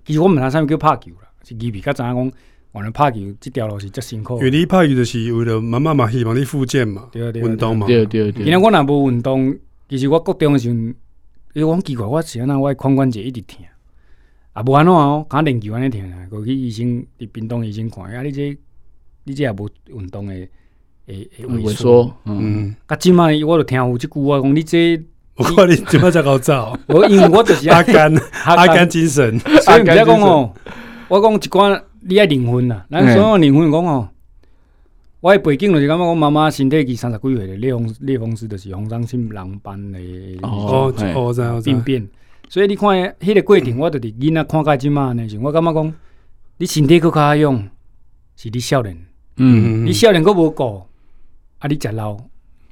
[0.04, 2.32] 其实我毋知啥物叫拍球啦，是伊比较知影讲，
[2.74, 4.38] 原来拍球即条路是足辛苦。
[4.38, 7.86] 因为你拍球就是为了妈妈嘛，希望你复健嘛，运动嘛。
[7.86, 8.44] 对对对。
[8.44, 9.54] 今仔我若无运动，
[9.88, 10.94] 其实我国中诶时阵，
[11.54, 13.58] 伊讲奇怪，我是安怎我髋关节一直疼，
[14.54, 18.56] 啊无安怎哦，敢练球安尼疼啊，过去医生伫屏东医生看，啊你这
[19.24, 20.48] 你这也无运动诶
[21.06, 25.00] 诶诶萎缩，嗯，啊即摆我就听有即句话讲你这。
[25.36, 26.78] 我看你怎么才搞造？
[26.88, 29.38] 我因为我就是 阿甘，阿甘精神。
[29.38, 30.52] 所以唔要讲哦，
[31.08, 34.08] 我讲一寡你爱灵魂呐，咱所有灵魂讲吼，
[35.20, 39.98] 我背景就是感觉我妈妈身体是三十几岁的类风类风湿，就是红斑性狼斑的
[40.42, 42.08] 哦哦，这样病变。
[42.48, 42.88] 所以你看，
[43.20, 45.94] 迄个过程，我就是囡仔看甲即嘛呢，我感觉讲
[46.58, 47.68] 你身体佫较用，
[48.36, 48.98] 是你少年，
[49.36, 50.82] 嗯，你少年佫无顾，
[51.58, 52.16] 啊，你食老。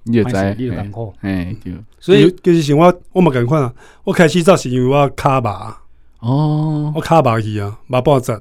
[0.03, 1.75] 你就知，你就艰苦，哎，对。
[2.01, 3.73] 所以就是像我，我嘛共款啊。
[4.03, 5.77] 我开始早是因为我骹麻，
[6.21, 8.33] 哦，我骹麻去啊，麻半截，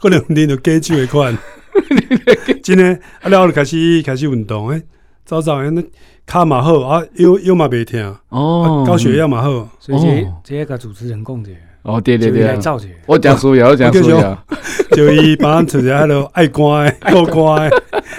[0.00, 1.36] 可能练着加酒的款。
[2.62, 4.82] 真诶，啊，了后就开始开始运动诶，
[5.24, 5.82] 早早那
[6.26, 11.50] 卡嘛好啊，腰腰嘛袂疼哦，高血压嘛好，所以这这个主持人讲者
[11.82, 12.42] 哦，对对对，
[13.06, 14.44] 我讲输呀，我讲输呀，
[14.92, 17.70] 就伊帮咱出下迄落爱关够关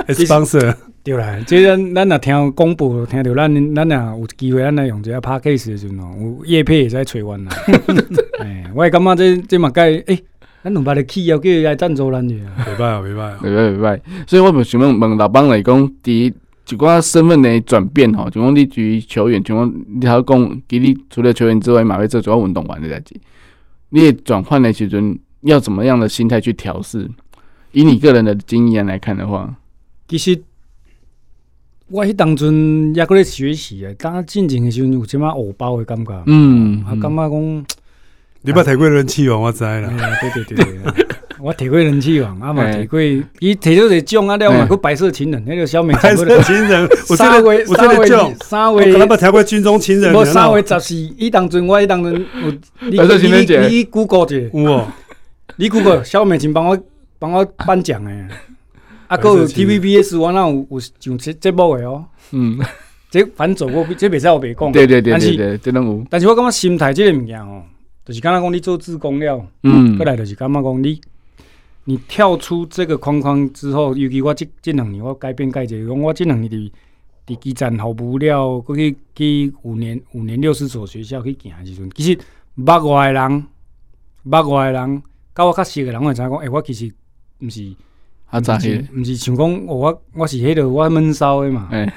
[0.07, 0.73] ，sponsor。
[1.03, 7.51] 对啦，即咱咱若听广播，听着咱咱若有机会，咱来用一下 podcast 的时候，有业配会使找阮啦。
[8.39, 10.23] 哎，我感觉这这嘛该诶，
[10.63, 13.99] 咱两百的企业叫伊来赞助咱去啊，袂歹啊，袂歹啊，袂歹袂歹。
[14.27, 16.33] 所以我们想问问老板来讲，伫一。
[16.63, 23.13] 就讲身份的转变吼，就讲你举球员，就讲你还讲，给你除了球员之外，嘛会做主要运动员的代志。
[23.89, 27.09] 你转换的时阵，要怎么样的心态去调试？
[27.73, 29.53] 以你个人的经验来看的话，
[30.07, 30.39] 其实
[31.89, 37.65] 我迄当阵也搁咧学习诶，刚进前的时阵有即马偶包的感觉，嗯，啊，感觉讲
[38.43, 41.05] 你捌提过人气王，我知啦，对对对对。
[41.39, 42.99] 我提过人气王，啊嘛提过，
[43.39, 45.93] 伊提到个奖啊，了嘛，个白色情人，那个小美。
[45.95, 48.93] 白色情人，三位，三位，三位。
[48.93, 50.13] 我那么提过军中情人。
[50.13, 52.97] 我三位十四，伊当阵，我伊当阵有。
[52.97, 53.61] 白色情人节。
[53.67, 54.39] 你 Google 者。
[54.53, 54.87] 有。
[55.57, 56.77] 你 Google 小美请帮我
[57.19, 58.27] 帮我颁奖诶。
[59.07, 62.05] 啊，个 TVBS 我那有有上节节目诶哦。
[62.31, 62.59] 嗯。
[63.09, 64.71] 这反走过，这袂使我白讲。
[64.71, 66.05] 对对对对对，这拢有。
[66.09, 67.61] 但是我感觉心态这个物件吼，
[68.05, 70.99] 就是刚刚讲你做志工了，嗯，过来就是感觉讲你。
[71.85, 76.71] 你跳出这个框框之后，尤其我即即两年我改变改变，我即两年伫
[77.25, 82.15] 伫基站服务了，过去去五年五年六十所学校去行时阵，其实
[82.57, 83.45] 捌外的人，
[84.29, 85.01] 捌外的人，
[85.33, 86.93] 甲我较熟的人，会知影讲，诶、欸，我其实
[87.39, 87.73] 毋是，
[88.29, 88.85] 啊，咋是？
[88.95, 91.91] 毋是想讲我我是迄个我闷骚的嘛，欸、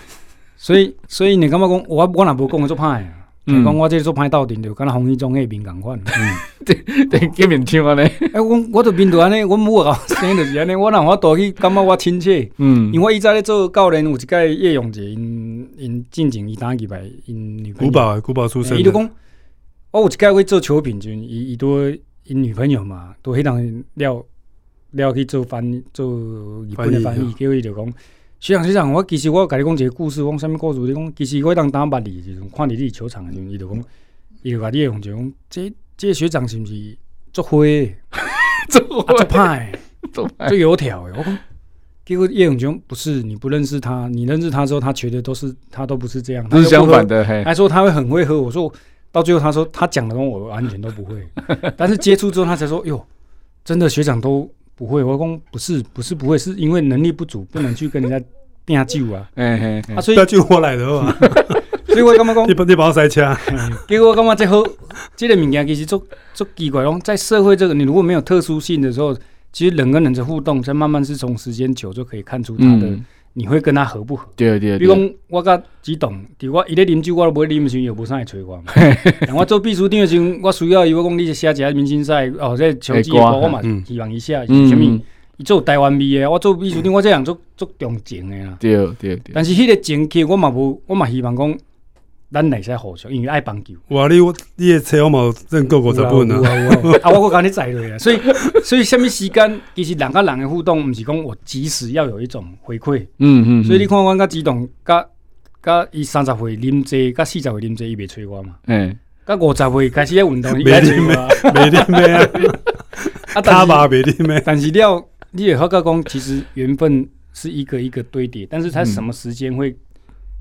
[0.57, 3.05] 所以所以你感觉讲我我若无讲做歹。
[3.47, 5.99] 嗯，讲我这做歹斗阵，就敢若红衣中迄面共款。
[5.99, 6.75] 嗯， 对
[7.07, 8.01] 对，见面像安尼。
[8.33, 10.75] 哎，我我着面对安尼，我母啊，生着是安尼。
[10.75, 12.51] 我若我倒去感觉我亲切。
[12.57, 17.91] 嗯，因为我以前咧做教练，有一届叶永杰，因因进前伊打几排，因女朋友。
[17.91, 18.79] 古堡古堡出身。
[18.79, 19.11] 伊就讲，
[19.91, 21.91] 我有一届去做球品君，伊伊都
[22.25, 23.63] 因女朋友嘛，都迄当
[23.95, 24.27] 了
[24.93, 26.07] 了去做翻做
[26.65, 27.93] 日本的翻译，叫伊就讲。
[28.45, 30.79] 学长学长，我其实我甲你讲一个故事，讲啥物故事？
[30.81, 33.85] 你讲其实我当打捌你，就是看你球场的时候，伊就讲，
[34.43, 36.95] 伊就甲你用就讲，这这学长是毋是
[37.33, 37.97] 做灰？
[38.69, 39.73] 做做派，
[40.13, 41.15] 做做 油条的。
[41.17, 41.39] 我讲，
[42.05, 47.25] 结果叶永雄不是，你不认识他，你认识他之后，他觉得都是他都不是这样，他是相反的。
[47.25, 48.39] 嘿，还说他会很会喝。
[48.39, 48.71] 我说
[49.11, 51.27] 到最后，他说他讲的东西我完全都不会，
[51.79, 53.07] 但是接触之后，他才说，哟，
[53.65, 54.47] 真的学长都。
[54.77, 58.19] 不会，我讲不是，不是不会，是因为能力不足，不能去跟人家
[58.65, 59.29] 拼酒啊。
[59.35, 61.15] 哎哎，啊，所以要救我来的嘛。
[61.89, 63.37] 所以我感觉讲，你你帮我塞车。
[63.87, 64.63] 结果我感觉这好，
[65.15, 67.01] 这个物件其实足足奇怪讲。
[67.01, 69.17] 在社会这个，你如果没有特殊性的时候，
[69.53, 72.99] 其实人跟人的互动，才慢慢是从时间久就可以看出他的。
[73.35, 74.29] 嗯你会跟他合不合？
[74.37, 74.79] 对对。
[74.79, 78.73] 比如讲，我甲只栋，伫我伊咧啉酒，我都不会啉时，又无啥会找我嘛。
[79.27, 85.01] 但我做秘书长的时候，我需要伊，我讲你写一下明星赛哦，这球技歌我嘛希望一下，是啥物？
[85.37, 88.57] 伊做台湾味的，我做秘书长，我这样做做重情的啦。
[88.61, 89.33] 对对对。
[89.35, 91.59] 但是迄个情节，我嘛无，我嘛希望讲。
[92.35, 93.73] 咱会使互相，因为爱帮助。
[93.91, 96.41] 哇，你我你的车我冇认购过十本啊！
[97.01, 98.19] 啊，我我甲你载落啊，所以
[98.65, 103.07] 所以什么时间，其实人甲人的互动，毋是讲我即时要有一种回馈。
[103.21, 103.65] 嗯嗯。
[103.65, 105.07] 所以你看，我甲激动，甲
[105.63, 108.57] 甲伊三十岁啉济，甲四十岁啉济，伊袂催我嘛。
[108.67, 108.99] 嗯。
[109.25, 111.13] 甲五十岁开始咧运动，伊来催我。
[111.53, 112.21] 袂啉咩啊？
[113.35, 114.43] 啊，他爸袂啉咩？
[114.45, 119.77] 但是了，你也好讲，其实缘分是一个一个堆叠，但是他什么时间会？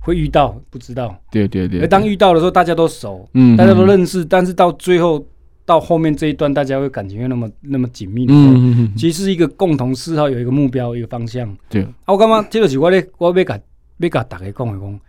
[0.04, 1.80] 会遇到不知道，对对对。
[1.80, 5.26] 而当遇到的时候，大家都熟，嗯，大家都认识，但是到最后
[5.66, 11.56] 到后面这一段，大家会感情会那么那么紧密的时候，嗯，其实是一个共同嗜好，有一个目标，一个方向。
[11.70, 13.58] 对啊，我感觉这个是我咧，我要甲
[14.00, 15.00] 要甲大家讲的讲，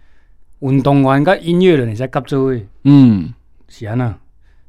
[0.61, 3.35] 运动员甲音乐人你在合作的，嗯，
[3.69, 4.17] 是安那。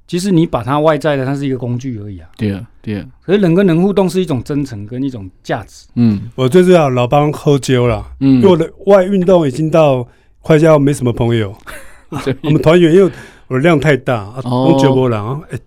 [0.08, 2.30] 其实你把它外在的，它是一个工具而已啊。
[2.38, 3.06] 对啊，对啊。
[3.24, 5.88] 可是人跟人互动是一种真诚跟一种价值。
[5.96, 8.06] 嗯，我最重要老帮喝酒了。
[8.20, 10.08] 嗯，因为我的外运动已经到
[10.41, 11.56] 快要没什么朋友。
[12.44, 13.12] 我们团员因为
[13.48, 15.41] 我的量太大，我酒波了。
[15.50, 15.58] 哎，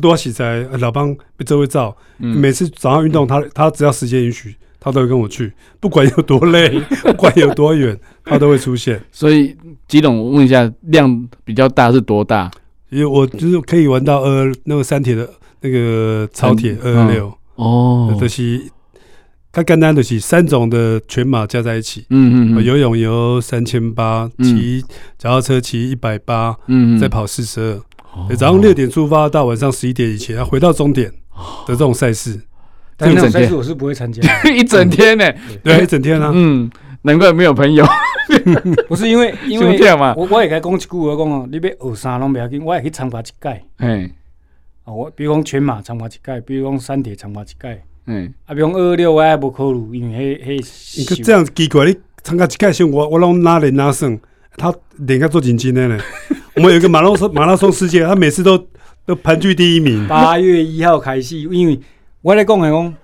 [0.00, 1.96] 多洗在老帮被周围照。
[2.18, 9.00] 每次早上运动，他他只要时间允许，他都会跟我去，不管有多累， 不管有多远，他都会出现。
[9.10, 9.56] 所以
[9.88, 12.50] 吉董，我问一下，量比较大是多大？
[12.90, 15.28] 因为我就是可以玩到二那个三铁的
[15.60, 17.32] 那个超铁二二六。
[17.56, 18.60] 哦，就是
[19.50, 24.84] 它简单的是三种的全马加在一起，嗯嗯，游泳游三千八，骑
[25.16, 27.80] 脚踏车骑一百八，嗯，再跑四十
[28.28, 32.38] 二，早上六点出发到晚上十一点以前要回到终点的这种赛事，
[32.98, 34.20] 但这种赛事我是不会参加，
[34.52, 35.24] 一整天呢，
[35.64, 36.70] 对，一整天啊，嗯，
[37.02, 37.86] 难怪没有朋友。
[38.88, 43.62] 不是因为因为嘛我我也该讲一句话讲哦，你要学啥拢不要紧，我也可以参加一届。
[43.78, 44.10] 哎，
[44.84, 47.82] 啊，我比如讲全马参加一届，比如讲山铁参加一届。
[48.06, 50.98] 嗯，啊，比如讲二六我也无考虑，因为迄迄。
[51.00, 54.18] 你个这样奇怪，你参加一届时我我拢哪练哪算，
[54.56, 55.98] 他练个做认真的呢。
[56.54, 58.56] 我们有一个马拉松马拉松世界，他每次都
[59.04, 60.06] 都盘踞第一名。
[60.06, 61.78] 八月一号开始，因为
[62.22, 62.94] 我咧讲诶讲，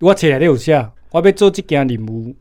[0.00, 2.34] 我册内底有写，我要做这件任务，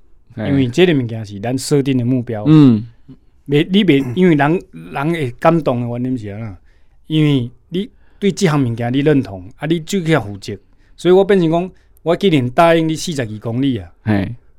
[0.47, 2.43] 因为这个物件是咱设定的目标。
[2.47, 2.85] 嗯，
[3.45, 4.61] 未你未，因为人
[4.93, 6.57] 人会感动的原因是啥？
[7.07, 10.57] 因为你对即项物件你认同，啊，你就去负责，
[10.95, 11.71] 所以我变成讲，
[12.03, 13.89] 我既然答应你四十二公里啊，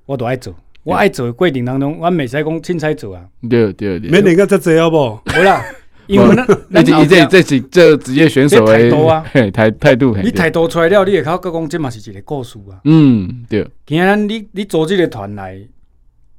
[0.07, 0.55] 我都爱做。
[0.83, 3.29] 我爱做的过程当中，我未使讲凊彩做啊。
[3.49, 5.21] 对对对，没练个这这好不？
[5.39, 5.63] 无啦。
[6.11, 10.17] 因为那那这这这是这职业选手诶，态度啊，态态度。
[10.17, 12.81] 你态度出来了，你会靠讲这嘛是一个故事啊。
[12.85, 13.65] 嗯，对。
[13.87, 15.57] 今仔你你组这个团来，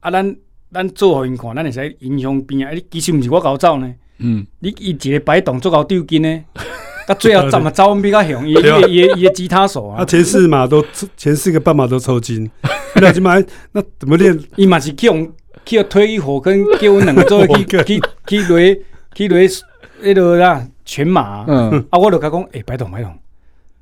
[0.01, 0.35] 啊，咱
[0.73, 2.73] 咱做互因看，咱会使影响边啊？
[2.73, 3.93] 你其实毋是我搞走呢。
[4.19, 4.45] 嗯。
[4.59, 6.43] 你伊一个摆动作搞丢筋呢，
[7.07, 8.43] 到最后怎么走比较凶？
[8.49, 9.99] 伊伊伊伊吉他手啊。
[9.99, 10.83] 他前四马都
[11.15, 12.49] 前四个半马都抽筋，
[12.95, 14.37] 那怎么那怎么练？
[14.57, 15.31] 伊嘛是去用
[15.65, 18.81] 去推一火跟叫阮两个做去去去雷。
[19.13, 23.11] 去落迄落啦全马，嗯，啊，我就甲讲，诶，摆动摆动，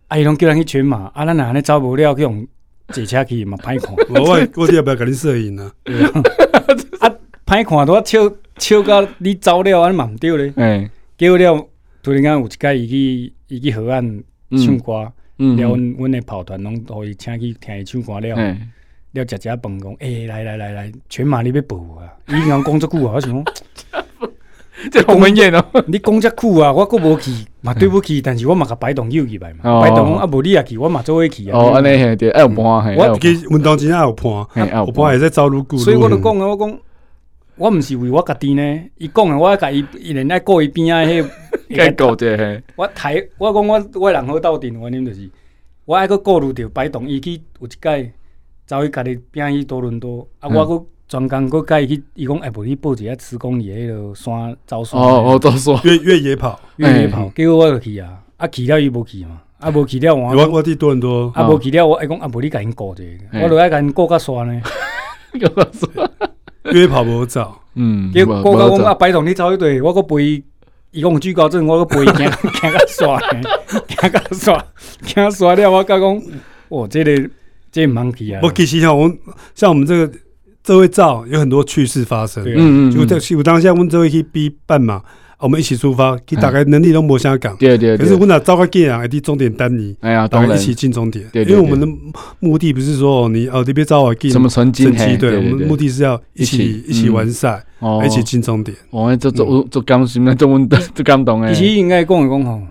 [0.07, 2.45] 啊，伊拢叫咱去全马，啊，咱若安尼走无了，去用
[2.89, 3.95] 坐车去嘛歹看。
[4.09, 5.71] 我我我要不要甲你摄影啊？
[6.99, 7.09] 啊，
[7.45, 10.53] 歹看都笑笑到你走了，安尼嘛毋对咧。
[10.57, 11.67] 诶，结果了，
[12.03, 18.35] 突然间有一届伊去伊去河岸唱歌，了，阮阮诶跑团拢互伊请去听伊唱歌了，
[19.11, 22.11] 了食食饭讲，诶，来来来来，全马你要报啊？
[22.27, 23.53] 伊讲讲遮久啊，我想讲。
[24.91, 31.57] 这鸿门宴哦，你讲遮久啊，我阁无去，嘛对不起，但是我嘛甲摆动又入来嘛，摆动啊无你也去，我嘛做伙去啊。
[31.57, 32.95] 哦，安尼嘿，对，爱有伴嘿。
[32.95, 35.77] 我其实运动真爱有伴，有伴会使走路久。
[35.77, 36.79] 所以我就讲啊，我讲，
[37.57, 41.03] 我毋是为我家己呢，伊讲啊，我甲伊一人爱顾伊边啊，
[41.69, 42.63] 迄个顾者嘿。
[42.75, 45.29] 我台，我讲我我人好斗阵，原因就是
[45.83, 48.13] 我爱阁顾虑着摆动，伊去有一届
[48.65, 50.85] 走去家己拼去多伦多，啊，我阁。
[51.09, 55.01] 专工佫甲伊去，伊讲哎，无你报一下十公里迄落山走山。
[55.01, 57.27] 哦哦，走山越越野跑，越野跑。
[57.35, 60.29] 结果我就去啊，啊去了伊无去嘛，啊无去了我。
[60.35, 63.03] 我我伫多伦多，啊无去了我爱讲啊，无你甲因顾者，
[63.41, 64.61] 我着爱甲因顾甲山呢。
[66.71, 68.11] 越野跑无走，嗯。
[68.13, 70.43] 结果顾甲讲啊，摆动你走一队，我阁陪伊，
[70.91, 73.07] 伊讲惧高症，我阁陪伊行行甲山，
[73.97, 74.65] 行甲山，
[75.03, 76.21] 行山了，我甲讲，
[76.69, 77.29] 哦，即个
[77.71, 78.41] 这毋通去啊。
[78.43, 79.11] 我其实像，我
[79.55, 80.13] 像我们这个。
[80.63, 85.01] 这会照有很多趣事发生，嗯嗯，就在我当下，我们这位去比半马，
[85.39, 87.97] 我们一起出发，去大概能力都没相港，对对。
[87.97, 91.87] 可是我那招个进啊，的终点单你，哎呀，大家一起进终点，因为我们的
[92.39, 94.83] 目的不是说你哦，你别招我进什么成绩，
[95.17, 97.65] 对，我们目的是要一起一起完赛，
[98.05, 98.75] 一起进终点。
[98.91, 100.35] 哦，这这这感什么？
[100.35, 101.53] 这温这感动哎。
[101.53, 102.61] 其实应该讲一讲吼，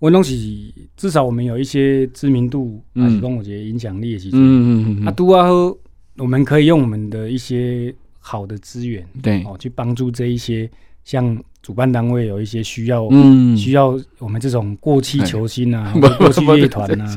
[0.00, 5.76] 温东西至少我们有一些知名度，还是讲我觉得影响力的其实，嗯嗯嗯，啊，都啊好。
[6.18, 10.68] 我们可以用我们的一些好的资源，对哦，去帮助这一些
[11.04, 17.16] 像主办单位有一些需要，嗯，需要我们这种过气球星啊， 过气乐团啊。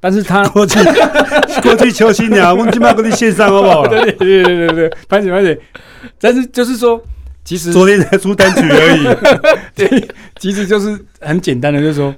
[0.00, 0.78] 但是他 过去
[1.62, 3.86] 过气球星啊，我们起码给你线上好不好？
[3.86, 5.56] 对对对对对，拍谢拍谢。
[6.18, 7.00] 但是就是说，
[7.44, 9.04] 其实昨天才出单曲而已。
[9.76, 10.08] 对，
[10.40, 12.12] 其实就是很简单的，就是说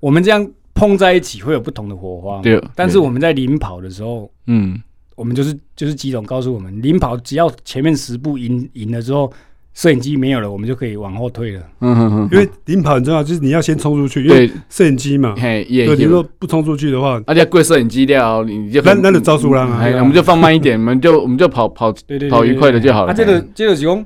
[0.00, 0.50] 我们这样。
[0.80, 2.58] 碰在一起会有不同的火花，对。
[2.74, 4.82] 但是我们在领跑的时候，嗯，
[5.14, 9.30] 我们就是就是基总告诉我们，领跑只要前面十步赢赢了之后，
[9.74, 11.62] 摄影机没有了，我们就可以往后退了。
[11.80, 12.28] 嗯哼哼。
[12.32, 15.34] 因为领跑很重要，就是你要先冲出去，因为摄影机嘛。
[15.36, 15.94] 嘿，对。
[15.96, 19.62] 你如果不冲出去的话，而且贵摄影机掉，你就那那就招数了。
[19.78, 21.94] 哎，我们就放慢一点，我们就 我们就跑跑
[22.30, 23.12] 跑愉快的就好了。
[23.12, 24.02] 啊，这个这个用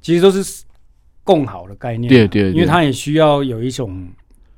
[0.00, 0.64] 其实都是
[1.22, 4.08] 共好的概念，对对，因为它也需要有一种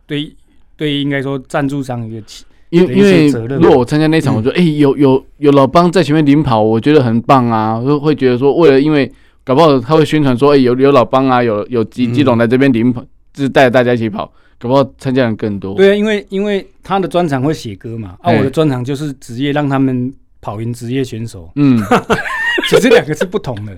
[0.06, 0.32] 对。
[0.78, 9.10] 对，应该说赞助商一个责任，因为因为如果我参加那场，我说哎、嗯欸，有有有老帮在前面领跑，我觉得很棒啊，就会觉得说，为了因为
[9.42, 15.74] 搞不好他会宣传说，哎、欸，有有老帮啊，有有吉吉董来这边领跑，就是带着大家一起跑，搞不好参加人更多。
[15.74, 21.50] 对啊，因为因为他的专长会写歌嘛，啊，我的专长就是职业，让他们跑赢职业选手。
[21.56, 21.82] 嗯，
[22.70, 23.76] 其实两个是不同的。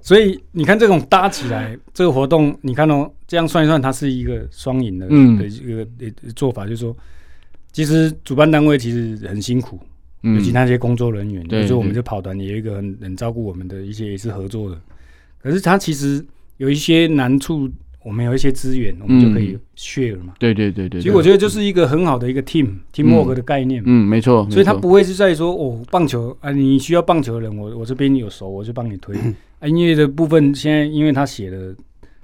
[0.00, 5.86] 所以你看这种搭起来这个活动，你看哦，这样算一算，它是一个双赢的的一个
[6.36, 6.94] 做法，就是说，
[7.72, 9.80] 其实主办单位其实很辛苦，
[10.20, 14.78] 尤其那些工作人员，比如说我们这跑团也有一个很很照顾我们的一些也是合作的，
[15.42, 16.22] 可是他其实
[16.58, 17.66] 有一些难处，
[18.04, 20.34] 我们有一些资源，我们就可以 share 嘛。
[20.38, 21.00] 对对对对。
[21.00, 23.82] 其实我觉得就是一个很好的一个 team teamwork 的概念。
[23.86, 24.46] 嗯，没错。
[24.50, 29.16] 所以他不会是在说哦，棒球啊，你需要棒球的人，我我这边有熟，我就帮你推。
[29.60, 31.74] 啊，音乐的部分现在因为他写了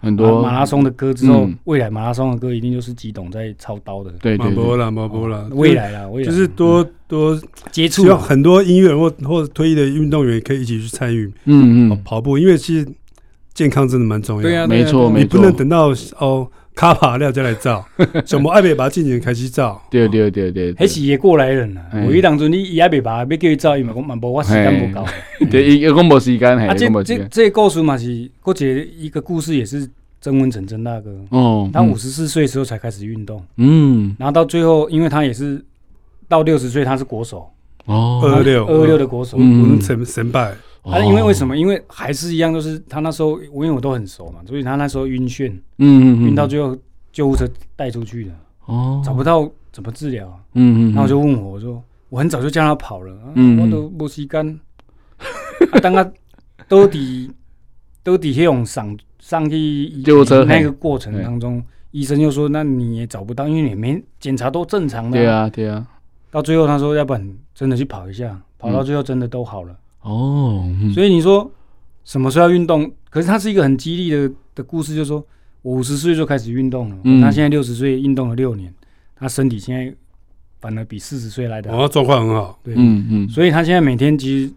[0.01, 4.11] 很多马拉松的歌之后，未来马拉松的歌一定就是基董在操刀的。
[4.21, 4.51] 对对对。
[4.51, 11.27] 马博啦，马波啦，未来啦，未来就是多多接触，很多音乐人或或者退役的运动员可以一起去参与。
[11.45, 12.03] 嗯嗯。
[12.05, 12.89] 跑步，因为其实。
[13.55, 17.85] 健康真的蛮重要，对呀，没错，没错，你不能等到哦卡帕了再来照，
[18.25, 21.83] 什么爱贝把进前开始照，对对对对，还是也过来人了。
[22.07, 25.05] 我一当初你伊爱贝把要叫伊照，伊嘛讲蛮无，我时间不够。
[25.51, 31.11] 对，伊讲无时间，啊，这这这个故事嘛是，过节一个故事也是曾文成曾大哥。
[31.31, 35.61] 哦，他五十四岁时候才开始运动，嗯，然后到最后，因为他也是
[36.29, 37.51] 到六十岁，他是国手。
[37.87, 38.65] 哦，二六。
[38.67, 40.55] 二六的国手，嗯，成神败。
[40.91, 41.57] 他因为为什么？
[41.57, 46.77] 因为还是一样，就是他那时候，我因为我都很熟嘛，所以他那时候晕眩，嗯嗯晕到最后
[47.13, 48.33] 救护车带出去的，
[48.67, 54.61] 哦，找不到怎么治疗，嗯嗯，然后就问我，我说我很早就叫他跑了，嗯，我都没时间，
[55.73, 56.11] 啊，当他
[56.69, 57.31] 都底
[58.03, 65.87] 都底下用上上去救护车那个过程当中，医生又说，那你也找不到，因为你没检查都正常的，对啊对啊，
[66.31, 69.77] 到最后他说，要不然真的去跑一下，跑到最后真的都好了。
[70.03, 71.51] 哦，嗯、所以你说
[72.05, 72.91] 什么时候要运动？
[73.11, 75.25] 可是它是一个很激励的的故事，就是说
[75.63, 78.73] 我五十岁就开始运动了，嗯、他现在六十岁运动了六年，
[79.17, 79.95] 他身体现在
[80.61, 82.59] 反而比四十岁来的哦，状况很好。
[82.63, 84.53] 对，嗯嗯，所以他现在每天其实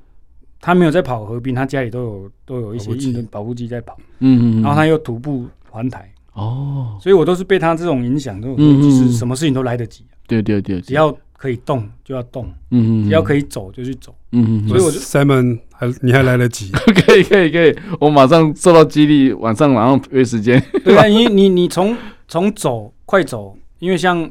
[0.60, 3.68] 他没有在跑河滨，他家里都有都有一些运动跑步机。
[3.68, 11.16] 在跑，嗯嗯，然后他又徒步环台，哦，所以我都是被他这种影响，就其实什么事情都来得及，对对对，只要。
[11.42, 16.70] 可以动就要动，嗯嗯，只要可以走就去走，嗯嗯，所以我就 Simon 还你还来得及，
[17.08, 20.64] 可以可以可以，我马上受到激励，晚上晚上约时间。
[20.86, 24.30] 对啊，你你你从从走快走，因为像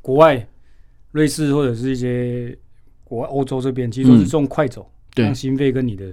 [0.00, 0.48] 国外
[1.12, 2.56] 瑞士或者是一些
[3.04, 6.06] 国外欧洲这边，其实都是这种快走，对，心肺跟你的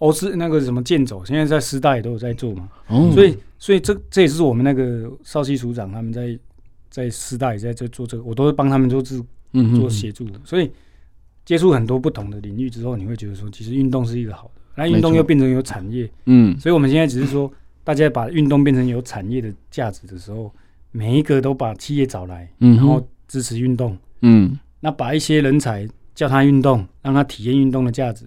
[0.00, 6.38] 欧式那个什么健走，现在在师大也都有在做嘛，哦，所以所以这这也是我们那个少熙署长他们在
[6.90, 9.16] 在师大也在在做这个，我都是帮他们做这。
[9.74, 10.70] 做协助，所以
[11.44, 14.62] 接触很多不同的领域之后，你会觉得说，其实运动是一个好的。
[14.78, 17.50] 那运动又变成有产业，嗯，所以我们现在只是说，
[17.82, 20.52] 大家把运动变成有产业的价值的时候，
[20.92, 28.26] 每一个都把企业找来，嗯然后支持运动，嗯，那把一些人才叫他运动，让他体验运动的价值，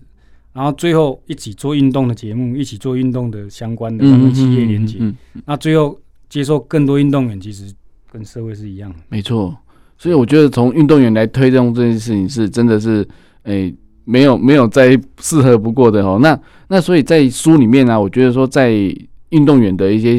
[0.54, 4.98] 然后最后一起做运动的节目，一起做运动的相关的，跟企业连接，
[5.46, 7.72] 那最后接受更多运动员，其实
[8.12, 9.56] 跟社会是一样的，没错。
[10.00, 13.06] 所以我觉得从运动员来推动这件事情是真的是，
[13.44, 16.18] 诶、欸，没有没有再适合不过的哦。
[16.22, 18.72] 那那所以在书里面呢、啊，我觉得说在
[19.32, 20.18] 运动员的一些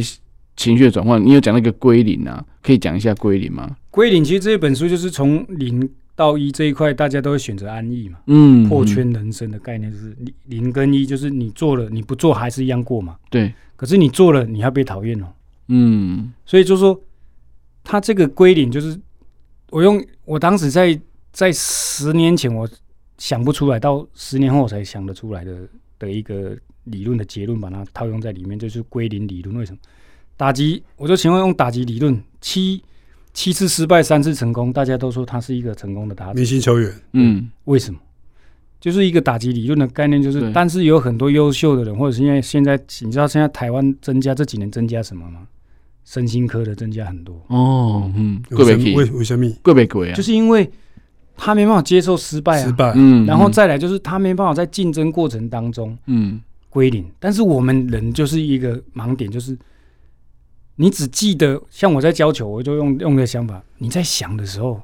[0.55, 3.75] 情绪转换，你有讲那个归零啊，可以讲一下归零吗？
[3.91, 8.19] 归零其实这一本书就是从零到一这一块，大家都会选择安逸嘛。
[8.27, 13.17] 嗯，破圈人生的概念就是零零跟一，就是你做了你不做还是一样过嘛。
[13.31, 13.51] 对。
[13.77, 15.27] 可是你做了，你要被讨厌哦。
[15.69, 16.31] 嗯。
[16.45, 17.01] 所以就说
[17.83, 18.95] 他这个归零就是。
[19.71, 20.99] 我用我当时在
[21.33, 22.69] 在十年前我
[23.19, 29.57] 想不出来，到十年后我才想得出来的的一个理论的结论，把它套用在里面，就是归零理论。
[29.57, 29.79] 为什么
[30.37, 30.83] 打击？
[30.97, 32.83] 我就请问用打击理论，七
[33.33, 36.93] 七次失败，三次成功，大家都说他是一个成功的打击明星球员。
[37.13, 38.01] 嗯，为什么？
[38.81, 45.47] 就是一个打击理论的概念，就是但是有很多优秀的人，或者是因为现在你知道现在台湾增加这几年增加什么吗？
[46.05, 47.41] 身心科的增加很多。
[47.49, 49.49] 哦，嗯，为为为什么？
[49.63, 50.15] 贵不贵啊？
[50.15, 50.71] 就是因为
[51.37, 57.05] 他没办法接受失败啊，失败，嗯，然后再来就是他没办法在竞争过程当中，嗯，归零。
[57.19, 59.57] 但是我们人就是一个盲点，就是
[60.77, 64.81] 你只记得像我在教球，我就用用这个想法，你在想的时候，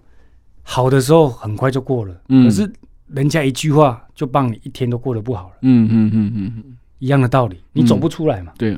[0.62, 2.70] 好的时候很快就过了，嗯，可是
[3.08, 8.76] 人家一句话就帮你一天都过得不好了，嗯嗯嗯嗯，一样的道理，你走不出来嘛，对。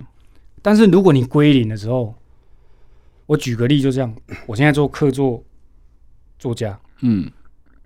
[0.60, 2.12] 但是如果你归零的时候，
[3.28, 4.12] 我举个例，就这样。
[4.46, 5.44] 我现在做客座
[6.38, 7.30] 作家，嗯，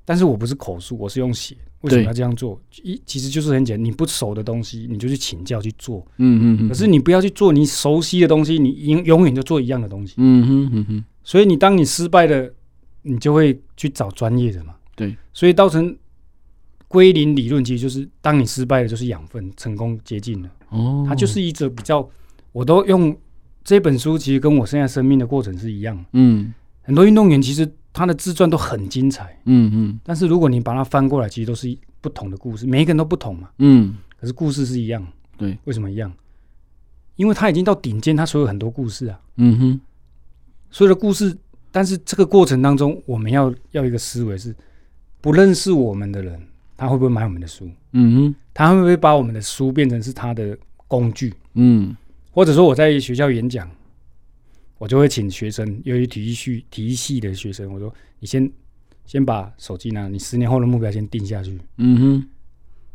[0.04, 1.56] 但是我不是口述，我是用写。
[1.80, 2.62] 为什么要这样做？
[2.84, 5.98] 一其实就是很简单，你不熟的东西，你就去请教去做。
[6.18, 6.68] 嗯嗯嗯。
[6.68, 10.14] 可是你不要去做你熟悉的东西，你永永远就做一样的东西。
[10.18, 11.04] 嗯哼嗯哼。
[11.24, 12.48] 所以你当你失败了，
[13.02, 14.76] 你就会去找专业的嘛。
[14.94, 15.16] 对。
[15.32, 15.98] 所以造成
[16.86, 20.48] 归零理论，其实就是当你失败了，就是养分，成功接近了。
[20.68, 21.04] 哦。
[21.08, 22.08] 它就是一个比较，
[22.52, 23.16] 我都用。
[23.64, 26.04] 这本书其实跟我现在生命的过程是一样。
[26.12, 26.52] 嗯，
[26.82, 29.38] 很多运动员其实他的自传都很精彩。
[29.44, 30.00] 嗯嗯。
[30.02, 33.50] 但是如果你把它翻过来，其实都是不同的故事，每一个人都不同嘛。
[33.58, 33.94] 嗯。
[34.20, 35.06] 可是故事是一样。
[35.36, 35.58] 对。
[35.64, 36.12] 为什么一样？
[37.16, 39.80] 因为他已经到顶尖，他所有很多故事啊，嗯哼，
[40.70, 41.36] 所有的故事。
[41.70, 44.54] 但是这个过程当中，我们要要一个思维是，
[45.20, 46.40] 不认识我们的人，
[46.74, 47.70] 他会不会买我们的书？
[47.92, 50.56] 嗯哼，他会不会把我们的书变成是他的
[50.88, 51.32] 工具？
[51.54, 51.94] 嗯，
[52.32, 53.70] 或者说我在学校演讲，
[54.78, 58.50] 我就会请学生，由于体育系体育系的学生，我说你先
[59.04, 61.58] 先把手机拿，你十年后的目标先定下去。
[61.76, 62.28] 嗯哼，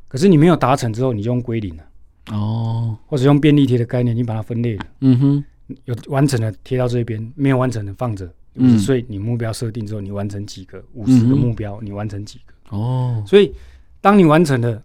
[0.08, 1.84] 可是你没有达成之后，你就用归零了。
[2.32, 4.86] 哦，或者用便利贴的概念，你把它分类了。
[5.02, 5.46] 嗯哼，
[5.86, 8.30] 有完成的贴到这边，没有完成的放着。
[8.56, 10.84] 五十岁你目标设定之后，你完成几个？
[10.94, 12.76] 五十个目标，你完成几个？
[12.76, 13.54] 哦，所以
[14.02, 14.84] 当你完成了，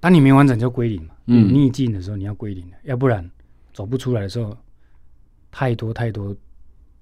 [0.00, 1.14] 当你没完成就归零嘛。
[1.26, 3.30] 嗯，逆境的时候你要归零，要不然
[3.76, 4.56] 走不出来的时候，
[5.50, 6.34] 太多太多，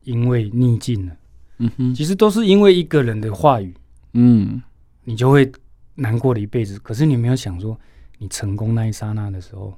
[0.02, 1.12] 因为逆境了。
[1.58, 3.72] 嗯哼，其实都是因为一个人的话语，
[4.14, 4.60] 嗯，
[5.04, 5.48] 你就会
[5.94, 6.76] 难过了一辈子。
[6.80, 7.78] 可是你没有想说，
[8.18, 9.72] 你成功那一刹那的时候，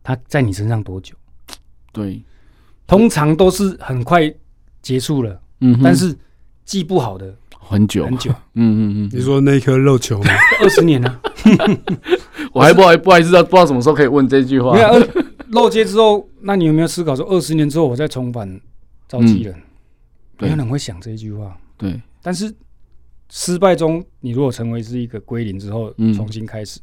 [0.00, 1.16] 他在你身上多久？
[1.92, 2.22] 对，
[2.86, 4.32] 通常都是很快
[4.80, 5.42] 结束了。
[5.58, 6.16] 嗯，但是
[6.64, 8.30] 记不好的很久很久。
[8.54, 10.30] 嗯嗯嗯，你说那颗肉球吗？
[10.60, 11.20] 二十年了，
[12.54, 14.72] 我还不好不好意思，不知道什么时候可以问这句话。
[14.72, 15.08] 没有
[15.52, 18.60] 漏接之后，那你有没有思考说，二十年之后我再重返
[19.08, 19.54] 召集人？
[20.38, 21.56] 没有人会想这句话。
[21.78, 22.52] 对，但是
[23.30, 26.80] 失败中，你如果成为是一个归零之后，重新开始，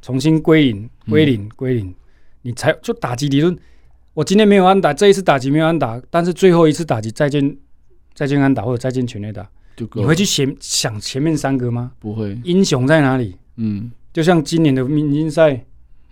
[0.00, 1.94] 重新归零，归零，归零，
[2.42, 3.56] 你才就打击理论。
[4.14, 7.56] 我今天没有安打，这一次打击没有安打，但是最后一次打击再见。
[8.14, 9.46] 再见安打或者再见全垒打，
[9.92, 11.92] 你会去想想前面三个吗？
[11.98, 12.34] 不会。
[12.44, 13.36] 英雄在哪里？
[13.56, 15.62] 嗯，就像今年的明星赛，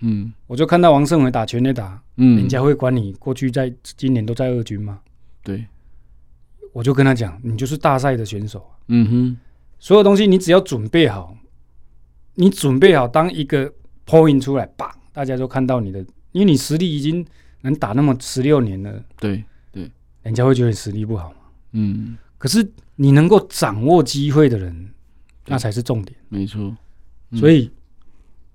[0.07, 5.01] 嗯，我就看到王胜伟打全垒打，嗯，人家会管你过去在今年都在二军吗？
[5.43, 5.65] 对，
[6.75, 8.71] 我就跟他讲，你就是大赛的选手。
[8.89, 9.37] 嗯哼，
[9.79, 11.35] 所有东西你只要准备好，
[12.35, 13.73] 你准备好当一个
[14.07, 17.25] point 出来，吧，大家都看到你的，因为你实力已经
[17.63, 19.03] 能打那么十六年了。
[19.19, 19.43] 对
[19.73, 19.91] 对，
[20.23, 21.33] 人家会觉得你实力不好。
[21.73, 24.91] 嗯，可是你能够掌握机会的人，
[25.47, 26.15] 那才是重点。
[26.29, 26.77] 没错，
[27.31, 27.71] 嗯、所以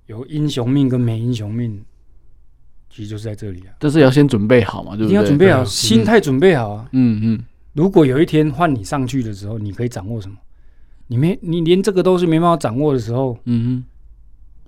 [0.10, 1.80] 有英雄命跟没英雄命，
[2.90, 3.76] 其实就是在这里啊。
[3.80, 5.06] 但是要先准备好嘛，对不对？
[5.06, 6.90] 一定要准备好，嗯、心态准备好啊。
[6.94, 7.44] 嗯嗯。
[7.74, 10.36] 如果有一天换你上去的时候，你可以掌握什么？
[11.06, 13.84] 你没，你连这个都是没办法掌握的时候，嗯哼，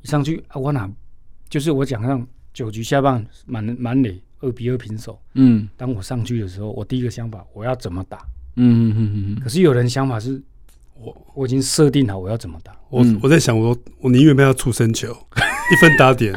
[0.03, 0.87] 你上去啊，我哪
[1.49, 5.19] 就是我讲上九局下半满满垒二比二平手。
[5.33, 8.19] 嗯，当我上去的时候，我第一个想法我要怎么打？
[8.57, 10.39] 嗯嗯嗯嗯，可是有人想法是，
[11.03, 12.71] 我我已经设定好我要怎么打。
[12.89, 15.07] 我我在想，我我宁愿不要出身球，
[15.71, 16.33] 一分打点。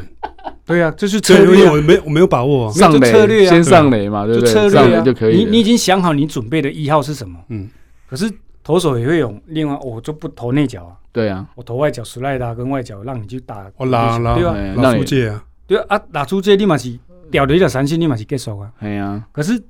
[0.65, 1.69] 对啊，这是策略。
[1.71, 4.53] 我没我没有把握，啊上垒先上垒嘛，对不对？
[4.53, 5.39] 策略就可以。
[5.39, 7.39] 你你已经想好你准备的一号是什么？
[7.49, 7.69] 嗯。
[8.09, 8.31] 可是
[8.63, 10.97] 投手也会有另外，我就不投内角啊。
[11.13, 13.71] 对啊，我投外角，斯莱达跟外角让你去打。
[13.77, 15.45] 我拉拉对啊，拉出界啊。
[15.67, 16.99] 对啊，啊打出界立马是
[17.31, 18.73] 掉了一条三线，立马是结束啊。
[18.81, 19.27] 对啊。
[19.33, 19.63] 可是。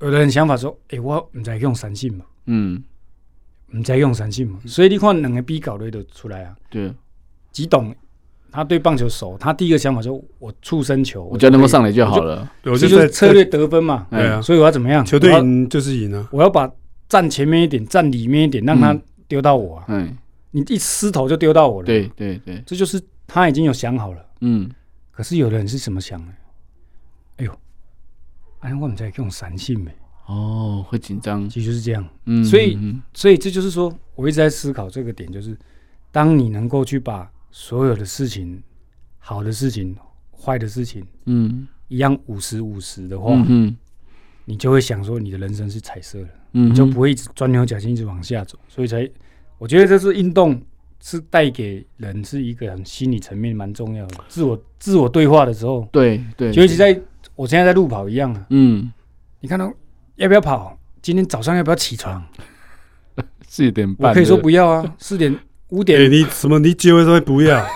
[0.00, 2.82] 有的人想法说：“哎，我唔再用三性嘛，嗯，
[3.74, 6.54] 唔再用三性嘛，所以你看两个比稿的都出来啊。
[6.70, 6.92] 对，
[7.50, 7.94] 吉董
[8.50, 12.50] 他对棒球熟，他第一个想法说：我触身球，我就能够上来就好了。
[12.64, 14.42] 我就是策略得分嘛，对啊。
[14.42, 15.02] 所以我要怎么样？
[15.04, 16.28] 球队赢就是赢啊！
[16.30, 16.70] 我要把
[17.08, 18.94] 站前面一点，站里面一点，让他
[19.26, 19.84] 丢到我啊。
[19.88, 20.16] 嗯，
[20.50, 21.86] 你一失头就丢到我了。
[21.86, 24.26] 对对对，这就是他已经有想好了。
[24.42, 24.70] 嗯，
[25.10, 26.32] 可是有的人是怎么想的？
[27.38, 27.58] 哎呦！
[28.60, 29.90] 哎，我们在用三性没？
[30.26, 32.08] 哦，会紧张，其实就是这样。
[32.26, 32.78] 嗯，所以，
[33.12, 35.56] 所以这就是说，我一直在思考这个点，就是
[36.10, 38.62] 当你能够去把所有的事情，
[39.18, 39.96] 好的事情、
[40.30, 43.76] 坏的事情，嗯，一样五十五十的话，嗯，
[44.44, 48.58] 你就会想说，你的人生是彩色的，嗯，你就不会一直钻牛角尖，一直往下走。
[48.68, 49.08] 所以才，
[49.58, 50.60] 我觉得这是运动
[51.00, 56.98] 是带给人是一个很心理层面蛮重要的，自我自我对话的时候，对对，就一直在。
[57.34, 58.92] 我现在在路跑一样啊，嗯，
[59.40, 59.72] 你看到
[60.16, 60.78] 要不要跑？
[61.00, 62.22] 今天早上要不要起床？
[63.48, 65.36] 四点半，我可以说不要啊，四点
[65.70, 66.10] 五点。
[66.10, 66.58] 你什么？
[66.58, 67.66] 你结尾说不要？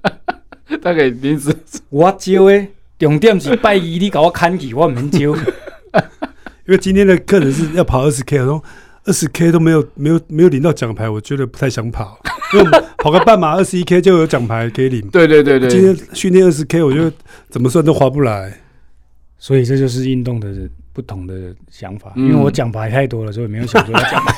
[0.82, 1.54] 大概临时
[1.90, 5.18] 我招诶，重点是拜一，你搞我看起，我唔免招。
[5.18, 8.62] 因为今天的客人是要跑二十 K，然后
[9.04, 12.18] 二十 K 都没有没有没有领到奖牌，我觉得不太想跑。
[12.54, 15.06] 因为跑个半马二十一 K 就有奖牌可以领。
[15.08, 17.12] 对对对对，今天训练二十 K，我觉得
[17.48, 18.60] 怎么算都划不来。
[19.38, 20.48] 所以这就是运动的
[20.96, 24.34] 不同的想法，因为我奖牌太多了，所以没有想说要奖牌。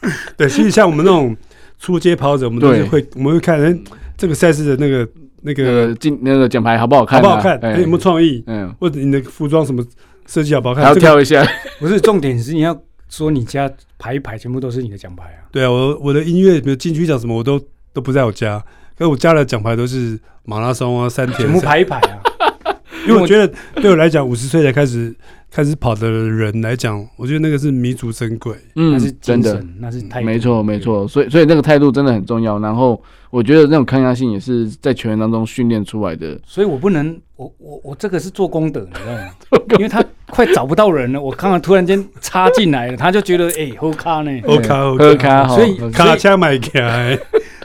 [0.38, 1.36] 对，其实像我们那种
[1.78, 3.78] 出街跑者，我们都是会，我们会看人
[4.16, 5.06] 这个赛事的那个
[5.42, 7.58] 那个进那个奖牌好不好看，好不好看？
[7.58, 8.42] 哎，有没有创意？
[8.46, 9.84] 嗯，或者你的服装什么
[10.26, 10.84] 设计好不好看？
[10.84, 11.46] 还要挑一下。
[11.78, 12.74] 不是重点是你要
[13.10, 15.44] 说你家排一排全部都是你的奖牌啊。
[15.52, 17.60] 对啊，我我的音乐比如金曲奖什么我都
[17.92, 18.58] 都不在我家，
[18.96, 22.18] 可是我家的奖牌都是马拉松啊、三天，全部排一排啊。
[23.06, 25.12] 因为我觉得对我来讲，五十岁才开始
[25.52, 28.54] 开始跑的人来讲，我觉得那个是弥足珍贵。
[28.74, 31.06] 嗯，那是真的，那是态度，没错没错。
[31.06, 32.58] 所以所以那个态度真的很重要。
[32.58, 36.40] 然后我觉得那种抗压性也是在球员当中训练出来的。
[36.46, 39.60] 所以我不能，我我我这个是做功德，你知道吗？
[39.76, 47.18] 因为他快找不到人了，我看到突然间插进来了，他就觉得哎，喝咖呢，喝咖喝咖，所以卡枪买起来。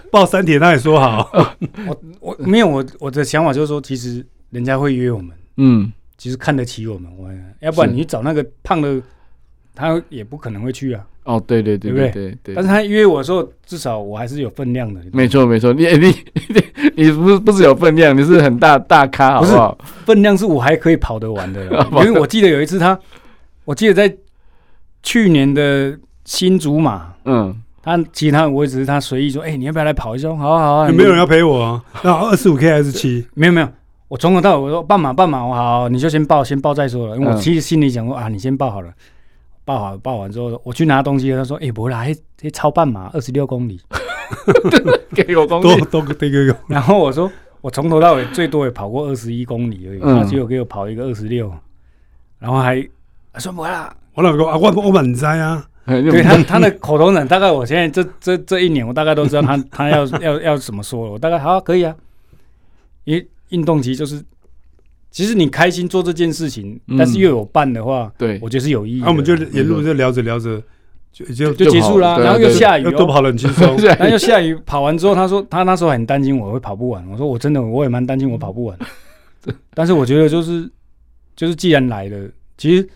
[0.09, 1.29] 报三铁，他也说好。
[1.85, 9.01] 我我没有我我的想法就是说，其实人家会约我们，嗯，其实看得起我们，我要不然你去找那个胖的，
[9.75, 11.05] 他也不可能会去啊。
[11.23, 12.55] 哦，对对对对对对。
[12.55, 15.01] 但是他约我的时候，至少我还是有分量的。
[15.11, 16.07] 没错没错，你 你
[16.47, 16.63] 你
[16.95, 19.77] 你不是不是有分量，你是很大大咖，好不好？
[20.05, 21.65] 分量是我还可以跑得完的，
[22.05, 22.97] 因为我记得有一次他，
[23.65, 24.15] 我记得在
[25.03, 27.61] 去年的新竹马，嗯。
[27.83, 30.27] 他其他我也只是他随意说，哎、欸，你要不要来跑一下？
[30.35, 31.81] 好啊好啊，有没有人要陪我啊？
[32.03, 33.25] 那二十五 K 还是七？
[33.33, 33.69] 没有没有，
[34.07, 37.17] 我从头到尾我说半马半马，我好，你就先报先报再说了。
[37.17, 38.93] 因为我其实心里想说啊，你先报好了，
[39.65, 43.79] 报好报完之后，我去拿东西，他说，哎、欸，不啦，还超半马二十六公里，
[45.13, 46.55] 给我公里多多给个。
[46.67, 47.29] 然后我说，
[47.61, 51.53] 我从头到尾最多也跑过二十一公里而已，他结果给我跑一个二十六，
[52.39, 52.81] 然后还
[53.39, 55.65] 说不啦，我老公啊，我我满栽啊。
[55.87, 61.11] 对他他的口头禅，大概我现在这这这一年，我大概都知道他他要要要怎么说了。
[61.13, 61.95] 我大概好可以啊，
[63.05, 64.23] 因为运动其实就是，
[65.11, 69.01] 其实你开心做这件事情，但是又有伴的话，对我觉得是有意义。
[69.01, 70.61] 那我们就沿路就聊着聊着
[71.11, 73.77] 就就就结束了，然后又下雨，又都跑了很轻松。
[73.85, 77.07] 然后又下雨，跑完之后他说他那时候很担心我会跑不完。
[77.09, 78.77] 我说我真的我也蛮担心我跑不完，
[79.73, 80.69] 但是我觉得就是
[81.35, 82.87] 就是既然来了，其实。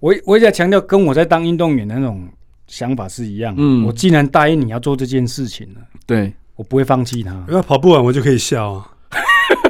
[0.00, 2.26] 我我也在强调，跟我在当运动员的那种
[2.66, 3.54] 想法是一样。
[3.58, 7.32] 嗯，我既然答应你要做这件事情了，对，我不会放弃他。
[7.50, 8.90] 因为跑不完，我就可以笑啊。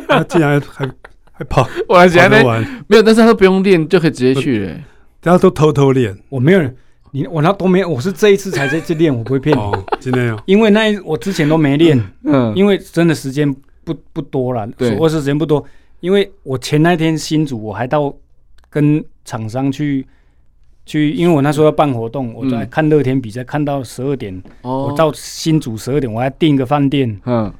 [0.08, 0.88] 他 竟然还
[1.32, 2.42] 还跑，我还觉得
[2.88, 4.74] 没有，但是他都不用练就可以直接去了。
[5.20, 6.70] 大家都偷偷练，我没有，
[7.12, 9.62] 你我那都没有，我是这一次才在这练，我不会骗你。
[9.98, 13.54] 今天有，因为那我之前都没练，嗯，因为真的时间
[13.84, 15.64] 不不多了，对，我是时间不多，
[16.00, 18.14] 因为我前那天新组我还到
[18.68, 20.06] 跟厂商去。
[20.86, 27.52] 去，因为我那时候要办活动，我在看乐天比赛，看到十二点，我到新竹十二点，我还订一个饭店，嗯，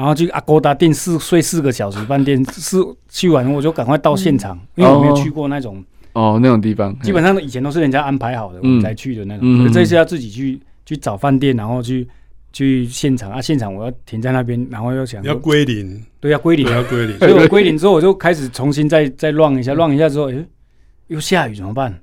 [0.00, 5.84] 然后去阿哥达订四睡四个小时饭店，四去完我就赶快到现场，因为我没有去过那种
[6.14, 6.38] 哦。
[6.40, 12.08] 那种地方，基本上以前都是人家安排好的，我们才去的那种，这次要自己去去找饭店，然后去
[12.50, 20.46] 去现场啊，现场我要停在那边，然后又想要归零，对，要归零，要归零，所以我归零之后，我就开始重新再再乱一下，乱一下之后，诶，
[21.08, 21.94] 又下雨怎么办？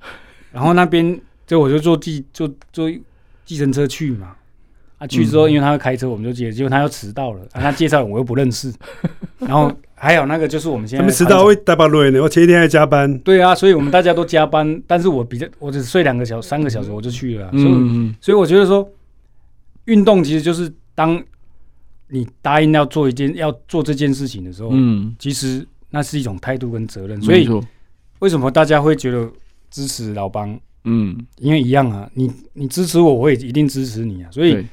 [0.52, 2.88] 然后那边就我就坐计坐坐
[3.44, 4.36] 计程车去嘛，
[4.98, 8.74] 啊去之后因为他会开车，我们就接，结果他又迟到了，啊他介绍我又不认识，
[9.40, 13.18] 然后还有那个就是我们现在迟到会大把累呢，我前一天还加班。
[13.20, 18.88] 对啊，所以我们大家都加班，但是我比较我只睡两个小三个小时我就去了，所以所以我觉得说
[19.86, 21.22] 运动其实就是当
[22.10, 27.48] 你答应要做一件要做这件事情的时候，嗯，其实那是一种态度跟责任，所以
[28.20, 29.30] 为什么大家会觉得？
[29.70, 34.32] 支持老帮，嗯，因为一样啊，你你支持我，我也一定支持你啊。
[34.32, 34.66] 所以，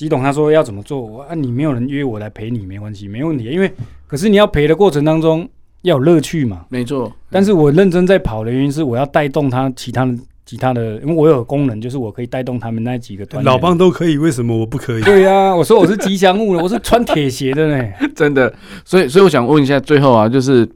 [0.00, 3.44] 吉董他说要怎么做，我啊，你没有人约我来陪你，没关系，没问题。
[3.44, 3.70] 因为，
[4.06, 5.46] 可是你要陪的过程当中
[5.82, 7.12] 要有乐趣嘛，没错。
[7.28, 10.14] 但是我认真在跑的原因是，我要带动他其他的
[10.46, 13.44] 其他的，因为我有功能，就是我可以带动他们那几个团。
[13.44, 15.02] 老帮都可以，为什么我不可以？
[15.02, 17.84] 对啊，我说我是吉祥物了，我是穿铁鞋的呢，
[18.16, 18.50] 真的。
[18.86, 20.66] 所以，所以我想问一下，最后啊，就是，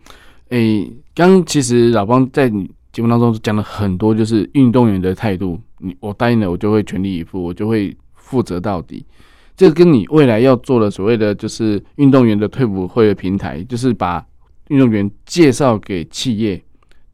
[0.50, 2.70] 诶、欸，刚其实老帮在你。
[2.92, 5.58] 节目当中讲了很多，就是运动员的态度。
[5.80, 7.92] 你我答应了，我就会全力以赴，我就会
[8.34, 9.06] 负责到底。
[9.56, 14.26] 这个跟你未来要做的所谓的就是运动员的退伍会的平台，就是把
[14.68, 16.60] 运动员介绍给企业，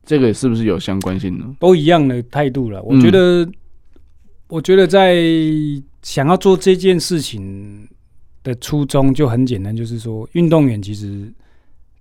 [0.04, 1.44] 这个是不是有相关性呢？
[1.60, 2.82] 都一样的态度了。
[2.82, 3.52] 我觉得，嗯、
[4.48, 5.16] 我觉得在
[6.02, 7.86] 想要做这件事情
[8.42, 11.30] 的初衷就很简单，就是说运动员其实。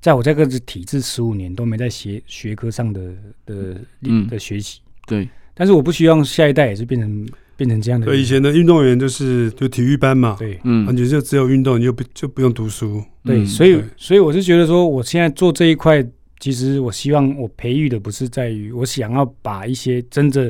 [0.02, 3.02] 在我这个体制十五年都没在学学科上的
[3.46, 7.28] 的嗯的学习，对，但是我不希望下一代也是变成
[7.60, 8.06] 变成这样的。
[8.06, 16.02] 对，以前的运动员就是就体育班嘛，对，嗯，你就只有运动，你就不就不用读书，对，所以所以我是觉得说，我现在做这一块，
[16.40, 20.50] 其实我希望我培育的不是在于我想要把一些真正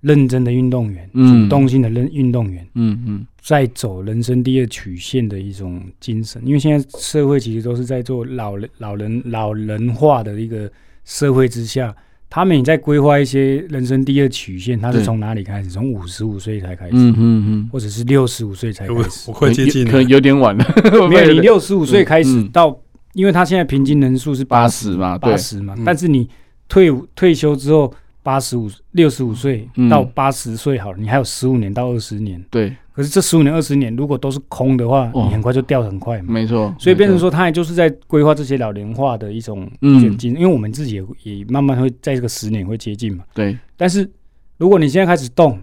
[0.00, 3.26] 认真的运动员，主动性的运运动员，嗯嗯。
[3.42, 10.68] 在走人生第二曲线的一种精神，因为现在社会其实都是在做老人、老人、老人化的一个
[11.04, 11.94] 社会之下，
[12.36, 14.78] 他们也在规划一些人生第二曲线。
[14.78, 15.70] 他是从哪里开始？
[15.70, 19.30] 从五十五岁才开始，嗯嗯嗯，或者是六十五岁才开始？
[19.30, 20.62] 我快接近了，可能有点晚了。
[21.08, 22.78] 没有，你六十五岁开始到
[23.14, 26.28] 因为他现在平均人数是八十嘛，八十嘛，但是你
[26.68, 27.90] 退伍退休之后，
[28.22, 32.44] 八十五六十五岁到八十岁好了，你还有十五年到二十年。
[32.50, 32.76] 对。
[32.96, 36.32] 可是这十五年二十年如果都是空的话，哦、你很快就掉得很快嘛。
[36.32, 36.74] 没错。
[36.78, 43.22] 所以变成说，他也就是在规划这些老龄化的一种演进，嗯、因为我们自己也也慢慢会在这个十年会接近嘛。
[43.34, 43.54] 对。
[43.76, 44.10] 但是
[44.56, 45.60] 如果你现在开始动，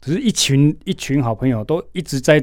[0.00, 2.40] 只是一群一群好朋友都一直在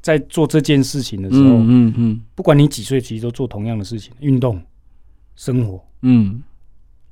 [0.00, 4.60] 在做这件事情的时候，嗯嗯，嗯不管你几岁，其实都做同样的事情，运动、
[5.36, 6.42] 生活、嗯、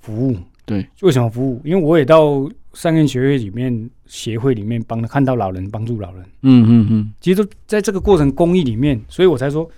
[0.01, 0.37] 服务。
[0.66, 1.62] 对，为什么服务？
[1.64, 6.25] 因为我也到善愿学院里面协会里面帮看到老人，帮助老人。
[6.43, 9.71] 嗯嗯嗯，其实都在这个过程公益里面，所以我才说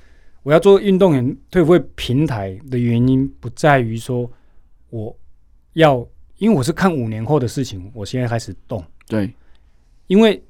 [0.43, 4.29] 我要做运动员退伍会平台的原因，不在于说
[4.89, 5.15] 我
[5.75, 5.99] 要，
[6.39, 8.83] 因为我是看五年后的事情，我现在开始动。
[9.07, 9.31] 对，
[10.07, 10.43] 因为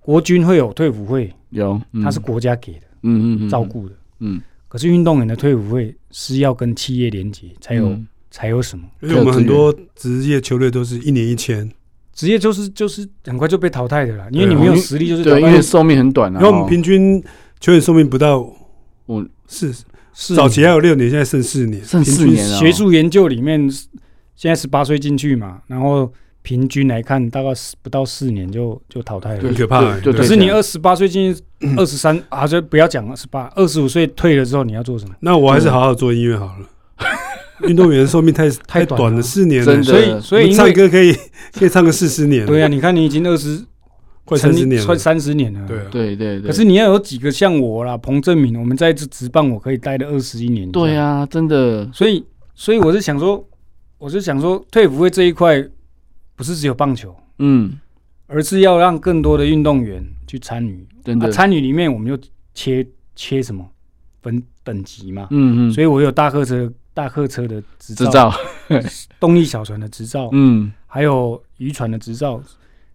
[0.00, 4.38] 国军会有退伍会，有，嗯、它是国家给的，嗯嗯，照顾的，嗯。
[4.68, 7.88] 可是运动员的退伍会是要跟企业连接才有。
[7.88, 8.84] 嗯才有什么？
[9.00, 11.70] 因为我们很多职业球队都是一年一签，
[12.14, 16.40] 职业就是就是很快就被淘汰的啦，因为你没有实力，就是对，因为寿命很短啊。
[16.40, 17.22] 因为我们平均
[17.60, 18.40] 球员寿命不到
[19.06, 19.74] 五四，
[20.34, 22.46] 早期还有六年，现在剩四年，剩四年。
[22.56, 23.68] 学术研究里面，
[24.36, 26.10] 现在十八岁进去嘛，然后
[26.42, 27.48] 平均来看，大概
[27.82, 29.80] 不到四年就就淘汰了，很可怕。
[30.00, 31.42] 可是你二十八岁进去，
[31.76, 35.14] 二十三，啊，就不要讲二十八，二十五岁退了之后，你要做什么？
[35.20, 36.68] 那我还是好好做音乐好了。
[37.68, 41.12] 运动员寿命太 太短了，四年了，所以所以唱歌可以
[41.52, 42.46] 可以唱个四十年。
[42.46, 43.64] 对啊，你看你已经二十
[44.24, 45.66] 快三十年，快三十年了。
[45.66, 46.46] 对对对对。
[46.48, 50.70] 可是你要有几个像我啦，彭正明，我们在这职棒我可以待了二十一年。
[50.70, 51.88] 对啊，真的。
[51.92, 53.46] 所以所以我是想说，
[53.98, 55.62] 我是想说，退伍会这一块
[56.36, 57.78] 不是只有棒球，嗯，
[58.26, 60.86] 而是要让更多的运动员去参与。
[61.04, 61.30] 真的。
[61.30, 63.64] 参与里面，我们就切切什么
[64.22, 65.28] 分等级嘛。
[65.30, 65.72] 嗯嗯。
[65.72, 66.72] 所以我有大客车。
[66.94, 68.32] 大客车的执照，执照
[69.20, 72.40] 动力小船的执照，嗯，还有渔船的执照。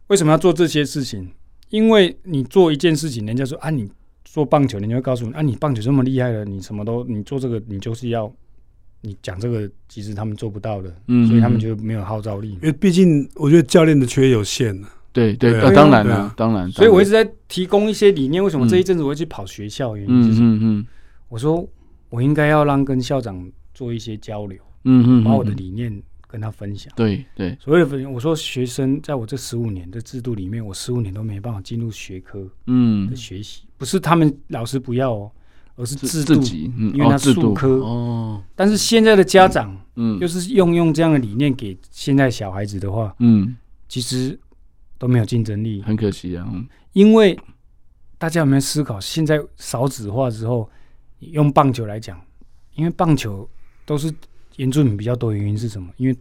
[0.08, 1.30] 为什么要做这些事情？
[1.70, 3.88] 因为你做一件事情，人家说啊，你
[4.24, 8.32] 做棒球，人家会告诉你啊，你棒球这么厉害了，你什么都你做这个，你就是要
[9.02, 12.54] 你讲这个，其实他们做不到的，嗯，所以他们就没有号召力。
[12.54, 14.82] 因为毕竟我觉得教练的缺有限，
[15.12, 16.72] 对对，当然了，当然。
[16.72, 18.44] 所以我一直在提供一些理念。
[18.44, 19.96] 为什么这一阵子我会去跑学校？
[19.96, 20.88] 原因就是，嗯嗯，
[21.28, 21.68] 我说
[22.10, 23.48] 我应该要让跟校长。
[23.80, 26.92] 做一些交流，嗯嗯，把我的理念跟他分享。
[26.98, 35.32] 对对，所谓的分享，我说学生在我这十五年的制度里面，我十五年都没办法进入学科，嗯，的学习不是他们老师不要哦，
[35.78, 36.34] 而是制度，
[36.94, 38.44] 因为他术科哦。
[38.54, 43.56] 但是现在的家长，嗯，就是用用这样的理念给现在小孩子的话，嗯，
[43.88, 44.38] 其实
[44.98, 46.46] 都没有竞争力，很可惜啊。
[46.92, 47.40] 因为
[48.18, 50.70] 大家有没有思考，现在少子化之后，
[51.20, 52.20] 用棒球来讲，
[52.76, 53.50] 因为棒球。
[53.90, 54.14] 都是
[54.58, 55.90] 原住民比较多，原因是什么？
[55.98, 56.16] 因为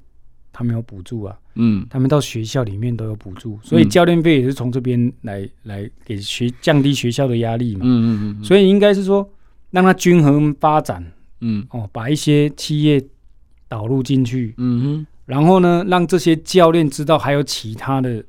[0.50, 9.28] 他们有补助啊，嗯，他们到学校里面都有补助，所以教练费也是从这边来来给学降低学校的压力嘛，嗯嗯嗯，所以应该是说
[9.70, 11.04] 让它均衡发展，
[11.42, 11.66] 嗯。
[11.68, 13.04] 哦，把一些企业
[13.68, 18.24] 导入进去，嗯哼，然后呢，让这些教练知道还有其他的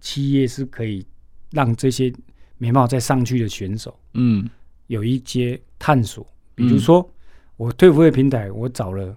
[0.00, 1.04] 企业是可以
[1.50, 2.10] 让这些
[2.56, 4.48] 没办法再上去的选手，嗯，
[4.86, 7.06] 有一些探索，比如说。
[7.58, 9.14] 我退伍会平台，我找了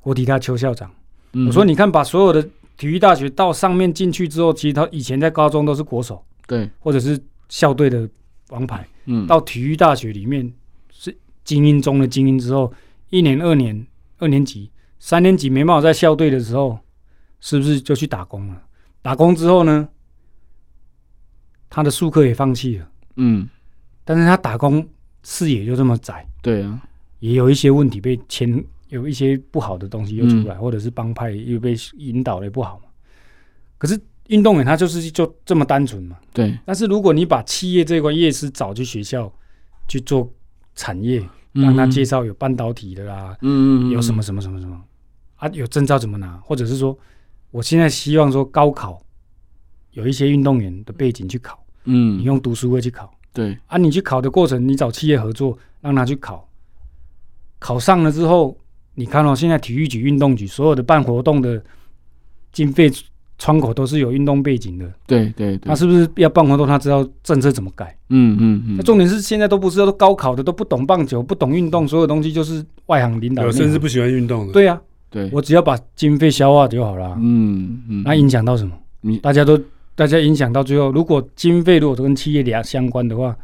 [0.00, 0.88] 国体大邱校长。
[1.32, 7.18] 嗯、我说：“你看，把所有的体育大学到上面进去之后，其实他以前在高中都是国手，对，或者是
[7.48, 8.06] 校队的
[8.50, 8.86] 王牌。
[9.06, 10.52] 嗯，到体育大学里面
[10.90, 12.70] 是精英中的精英之后，
[13.08, 13.86] 一年、二年、
[14.18, 16.78] 二年级、三年级没办法在校队的时候，
[17.40, 18.62] 是不是就去打工了？
[19.00, 19.88] 打工之后呢，
[21.70, 22.88] 他的术科也放弃了。
[23.16, 23.48] 嗯，
[24.04, 24.86] 但是他打工
[25.22, 26.28] 视野就这么窄。
[26.42, 26.82] 对啊。”
[27.22, 32.86] 也有一些问题被牵，有一些不好的东西又出来，嗯、或者是帮派又被引导的不好嘛。
[33.78, 33.96] 可是
[34.26, 36.16] 运动员他就是就这么单纯嘛。
[36.32, 36.58] 对。
[36.66, 39.32] 但是如果你把企业这块业师找去学校
[39.86, 40.28] 去做
[40.74, 44.82] 产业，让他介绍有半导体的啦，嗯，有什么什么什么什么
[45.36, 46.98] 啊，有证照怎么拿，或者是说，
[47.52, 49.00] 我现在希望说高考
[49.92, 53.56] 有一些运动员的背景去考，嗯，你用读书会去考，对。
[53.68, 56.48] 啊，你去考的过程，你找企业合作，让他去考。
[57.62, 58.56] 考上了之后，
[58.96, 61.62] 你看哦，现在体育局、运动局所有的办活动的
[62.50, 62.90] 经费
[63.38, 64.92] 窗口都是有运动背景的。
[65.06, 66.66] 对对对，那是不是要办活动？
[66.66, 67.96] 他知道政策怎么改？
[68.08, 68.76] 嗯嗯嗯。
[68.76, 73.44] 那重点是现在都不知道，都高考的都不懂棒球，不懂运动，所有东西就是外行领导。
[73.44, 74.52] 有甚至不喜欢运动的。
[74.52, 77.16] 对呀，对，我只要把经费消化就好了。
[77.20, 78.02] 嗯嗯。
[78.04, 78.76] 那影响到什么？
[79.22, 79.56] 大家都
[79.94, 83.36] 大家影响到最后，如果经费如果跟企业俩相关的话，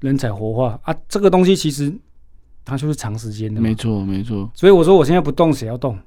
[0.00, 1.94] 人才活化啊，这个东西其实。
[2.64, 3.60] 它就是长时间的。
[3.60, 4.50] 没错，没错。
[4.54, 5.98] 所以我说我现在不动，谁要动？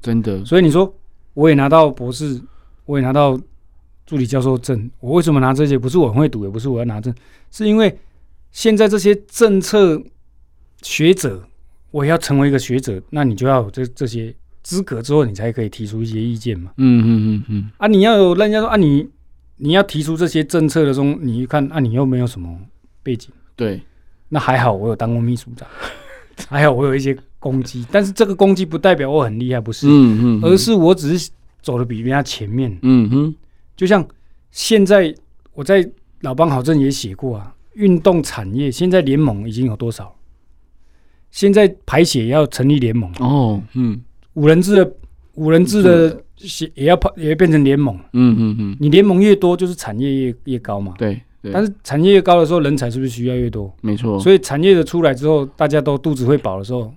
[0.00, 0.44] 真的。
[0.44, 0.94] 所以你说
[1.34, 2.40] 我也拿到博士，
[2.84, 3.38] 我也拿到
[4.04, 5.78] 助理教授证，我为什么拿这些？
[5.78, 7.14] 不是我很会读，也不是我要拿证，
[7.50, 7.98] 是因为
[8.50, 10.02] 现在这些政策
[10.82, 11.42] 学者，
[11.90, 16.72] 我也要成为一个学者，那你就要有这这些资格之后，你才可以提出一些意见嘛。
[16.76, 17.70] 嗯嗯嗯嗯。
[17.78, 19.08] 啊，你要有人家说啊，你
[19.56, 22.58] 你要提出这些政策的时候，你一看啊，你又没有什么
[23.02, 23.30] 背景。
[23.56, 23.80] 对。
[24.28, 25.68] 那还好，我有当过秘书长，
[26.48, 31.30] 还好我有一些攻击，但是这个攻击不代表我很厉害，不是，嗯嗯，而是我只是
[31.60, 33.34] 走的比人家前面，嗯哼，
[33.76, 34.06] 就像
[34.50, 35.14] 现在
[35.54, 35.88] 我在
[36.20, 40.14] 老帮好镇也写过啊，运动产业现在联盟已经有多少？
[41.30, 44.00] 现在排血要成立联盟哦，嗯，
[44.34, 44.92] 五人制的
[45.34, 51.20] 五人制的血也要也要变成联盟，嗯嗯嗯，你联盟越多，就是产业越越高嘛，对。
[51.52, 53.74] 但是产业越高的时候，人才是不是需要越多？
[53.80, 54.20] 没错。
[54.20, 56.94] 所以产业的出来之后，大家都肚子会饱的时候，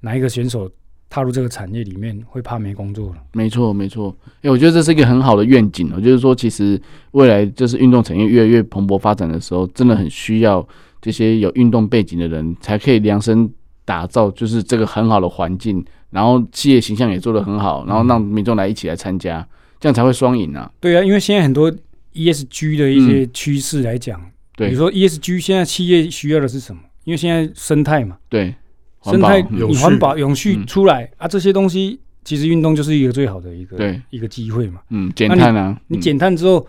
[0.00, 0.70] 哪一个选手
[1.10, 3.16] 踏入这个产业里面会怕没工作了？
[3.32, 4.16] 没错，没错。
[4.40, 6.80] 哎，我觉得这是一个很好的愿景哦，就是说，其实
[7.10, 10.66] 未来就是运动产业越来越蓬勃发展的时候，真的很需要
[11.02, 13.52] 这些有运动背景的人才可以量身
[13.84, 19.46] 打造，就是这个很好的环境，然后企业形象也做得很好，然后让民众来一起来参加，
[19.78, 20.70] 这样才会双赢啊。
[20.80, 21.70] 对啊，因为现在很多。
[22.16, 24.20] ESG 的一些趋势来讲，
[24.56, 26.80] 对，比如说 ESG 现在企业需要的是什么？
[27.04, 28.54] 因为现在生态嘛，对，
[29.04, 34.00] 生态你环保永续出来啊，这些东西其实运动就是一个最好的一个对。
[34.10, 34.80] 一个机会嘛。
[34.90, 36.66] 嗯，减碳啊，你减碳之后，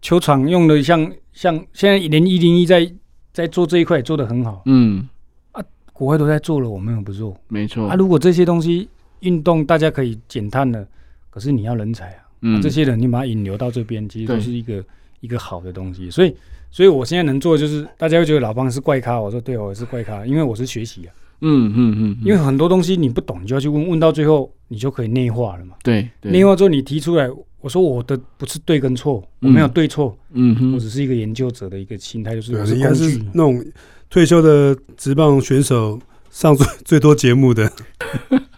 [0.00, 2.88] 球场用的像像现在连一零一在
[3.32, 5.08] 在做这一块也做的很好，嗯。
[5.50, 7.88] 啊，国外都在做了，我们又不做，没错。
[7.88, 7.96] 啊。
[7.96, 8.88] 如果这些东西
[9.20, 10.86] 运动大家可以减碳了，
[11.30, 12.23] 可是你要人才啊。
[12.60, 14.84] 这些人你把他引流到这边，其实都是一个
[15.20, 16.10] 一个好的东西。
[16.10, 16.34] 所以，
[16.70, 19.20] 所以我现在能做的就是，大家会觉得老方是怪咖。
[19.20, 21.12] 我说对，我也是怪咖，因为我是学习啊。
[21.40, 22.18] 嗯嗯嗯。
[22.22, 25.74] 因为很多东西你不懂，你就要去问问到最后，你就可以内化了嘛。
[25.82, 26.08] 对。
[26.22, 27.28] 内化之后，你提出来，
[27.60, 30.16] 我说我的不是对跟错，我没有对错。
[30.32, 30.74] 嗯哼。
[30.74, 33.22] 我只是一个研究者的一个心态，就是我是工具。
[33.32, 33.64] 那种
[34.10, 35.98] 退休的职棒选手
[36.30, 37.70] 上最 最多节目的。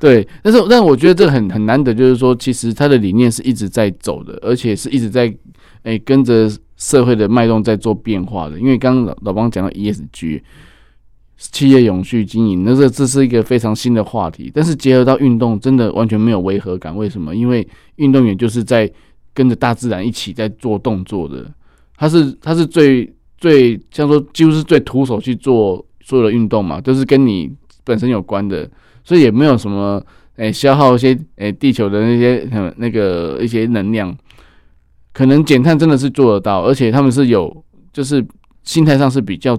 [0.00, 5.34] 对，但是但我觉得这很很难得，就是说，其实他的理念是一直在走的，而且是一直在
[5.82, 8.58] 诶、跟着社会的脉动在做变化的。
[8.60, 10.40] 因为刚刚老老帮讲到 ESG，
[11.36, 14.52] 企业永续经营，那这这是一个非常新的话题。
[14.54, 16.96] 但是结合到运动，真的完全没有违和感。
[16.96, 17.34] 为什么？
[17.34, 18.88] 因为运动员就是在
[19.34, 21.44] 跟着大自然一起在做动作的，
[21.96, 27.50] 他是他是最最像说几乎是最徒手去做所有的运动嘛，都、就是跟你
[27.82, 28.70] 本身有关的。
[29.08, 30.04] 所以也没有什么
[30.36, 32.46] 诶、消耗一些诶、地球的那些
[32.76, 34.14] 那个一些能量，
[35.14, 38.22] 可能减碳真的是做得到，而且他们是有，就是
[38.64, 39.58] 心态上是比较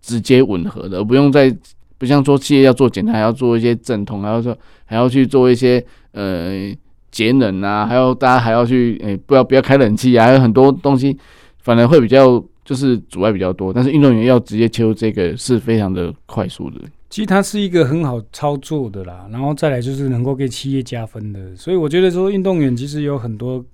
[0.00, 1.52] 直接吻合的，不用再
[1.98, 6.72] 不像说企业要做减碳，还要做一些阵痛，还要说还要去做一些呃
[7.10, 11.18] 节能啊，还要大家还要去诶、不要不要开冷气啊，还有很多东西，
[11.58, 13.72] 反而会比较就是阻碍比较多。
[13.72, 16.80] 但是运动员要直接切入这个是非常的快速的。
[17.14, 23.64] 其实它是一个很好操作的啦，然后再来就是能够给企业加分的，所以我觉得说运动员其实有很多，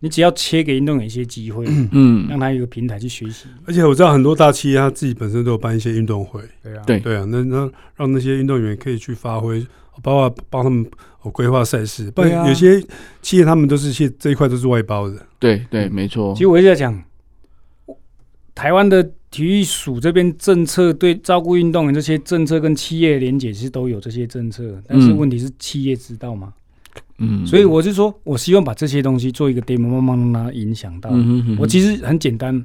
[0.00, 3.46] 你只要切给运动员一些机会，嗯，让他有一个平台去学习。
[3.66, 9.64] 而且我知道很多大企业他自己本身都有办一些运动会，对啊，对对啊，那那让那些运动员可以去发挥，
[10.02, 10.84] 包括帮他们
[11.30, 12.10] 规划赛事。
[12.10, 12.84] 不然有些
[13.20, 16.34] 企业他们都是去这一块都是外包的，对对，没错。
[16.34, 17.00] 其实我一直在讲，
[18.56, 19.08] 台湾的。
[19.32, 26.52] 体育署这边政策对照顾运动员这些政策跟企业连结，其实都有这些政策，但是问题是企业知道吗？
[27.16, 31.10] 嗯，所以我是说，我希望把这些东西做一个 demo，慢慢让它影响到。
[31.58, 32.62] 我其实很简单，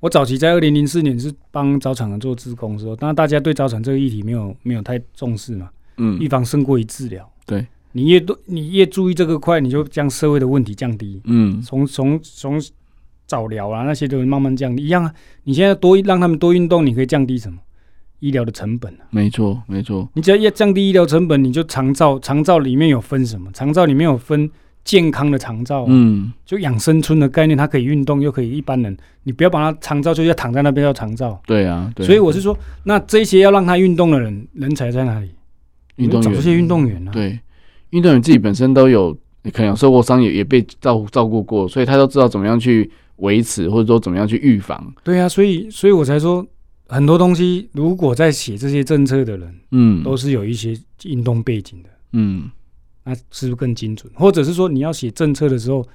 [0.00, 5.70] 我早期在二零零四年是帮早产儿做志工的时候，当然大家对早产这个议题没有没有太重视嘛。
[5.98, 7.30] 嗯，预防胜过于治疗。
[7.46, 11.20] 对，你越多，你越注意这个块，你就将社会的问题降低。
[11.26, 12.60] 嗯，从从从。
[13.26, 15.12] 早疗啊，那些都会慢慢降低一样啊。
[15.44, 17.58] 你现在多让他们多运动，你可以降低什么
[18.20, 19.06] 医疗的成本啊？
[19.10, 20.08] 没错，没错。
[20.14, 23.50] 你只要要降低医疗成本，你就长照，长照里面有分什么？
[23.52, 24.50] 长照里面有分
[24.84, 31.40] 健康的长照，嗯，就养生村的概念，它可以运动又可以一般人，你不要把它长照就要躺在那边叫长照。
[31.46, 32.04] 对啊，对。
[32.04, 35.30] 所以我是说，那这些要让他运动的人，人才在哪里？
[35.96, 37.10] 运动员，找这些运动员啊。
[37.12, 37.38] 对，
[37.90, 39.12] 运动员自己本身都有
[39.52, 42.90] 可能有受过伤，也也被照照顾过，所以他都知道怎么样去。
[43.16, 44.92] 维持或者说怎么样去预防？
[45.02, 46.46] 对啊，所以所以我才说
[46.88, 52.50] 很多东西，如果在写这些政策的人，嗯，都是有一些运动背景的，嗯，
[53.04, 54.12] 那是不是更精准？
[54.14, 55.86] 或者是说你要写政策的时候，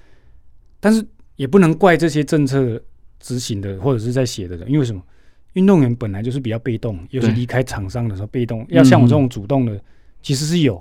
[0.79, 1.05] 但是
[1.35, 2.81] 也不能怪这些政策
[3.19, 5.01] 执行的或者是在写的人，因为什么？
[5.53, 8.63] 运动员本来就是比较被动，尤其离开场上的时候被动。
[8.69, 9.81] 要像我这种主动的，
[10.21, 10.79] 其实是有，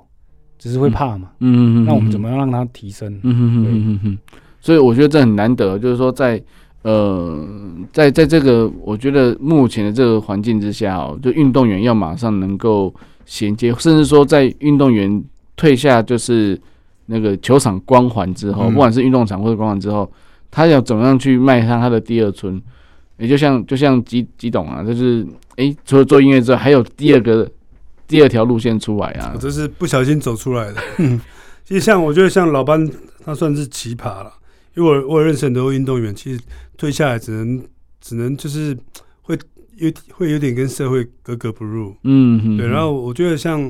[0.59, 1.32] 只是会怕嘛。
[1.39, 1.84] 嗯嗯嗯。
[1.87, 3.11] 那我们怎么样让他提升？
[3.14, 4.18] 嗯嗯嗯嗯嗯。
[4.67, 6.43] 所以我觉得这很难得，就是说在
[6.83, 7.41] 呃，
[7.93, 12.93] 在在这个我觉得目前的这个环境之下哦，就运动员要马上能够
[13.25, 15.23] 衔接，甚至说在运动员
[15.55, 16.61] 退下就是
[17.07, 20.11] 那个球场光环之后，不管是运动场或者光环之后，
[20.51, 22.61] 他要怎么样去迈向他的第二春？
[23.19, 25.25] 也就像就像吉吉董啊，就是
[25.59, 27.49] 诶、欸，除了做音乐之外，还有第二个
[28.09, 29.31] 第二条路线出来啊。
[29.33, 30.81] 我这是不小心走出来的。
[31.64, 32.89] 其实像我觉得像老班，
[33.25, 34.33] 他算是奇葩了，
[34.77, 36.41] 因为我我认识很多运动员，其实
[36.77, 37.66] 退下来只能
[38.01, 38.77] 只能就是
[39.22, 39.37] 会
[39.77, 41.97] 有会有点跟社会格格不入。
[42.05, 42.57] 嗯嗯。
[42.59, 43.61] 对，然后我觉得像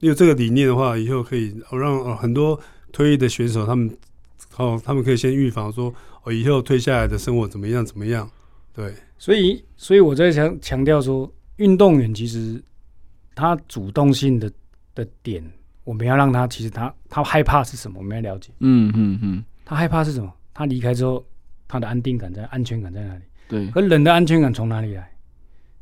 [0.00, 2.58] 你有这个理念的话，以后可以让很多
[2.90, 3.94] 退役的选手他们
[4.56, 8.28] 哦，他们可以先预防说，我以后退下来的生活怎么样怎么样。
[8.72, 12.62] 对，所以所以我在强强调说，运动员其实
[13.34, 14.50] 他主动性的
[14.94, 15.44] 的点，
[15.84, 18.50] 我们要让他其实他他害怕是什么，我们要了解。
[18.60, 20.32] 嗯嗯嗯，他害怕是什么？
[20.54, 21.22] 他离开之后，
[21.68, 23.22] 他的安定感在安全感在哪里？
[23.48, 25.10] 对，可人的安全感从哪里来？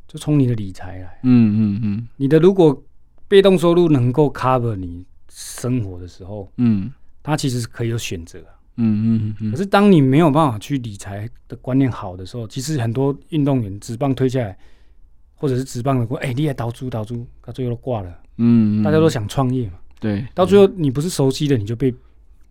[0.09, 1.21] 就从你的理财来。
[1.23, 2.83] 嗯嗯嗯，你的如果
[3.29, 6.91] 被动收入能够 cover 你生活的时候，嗯，
[7.23, 8.39] 他其实是可以有选择。
[8.77, 14.57] 嗯嗯嗯，可是当你没有办法去理财的观念好的时候，其实很多运动员职棒推下来，
[15.35, 18.09] 或者是职棒的过，哎、欸，你也倒租倒租，他最后都挂了。
[18.39, 19.75] 嗯，嗯，大家都想创业嘛。
[20.01, 21.95] 对，到最后你不是熟悉的，你就被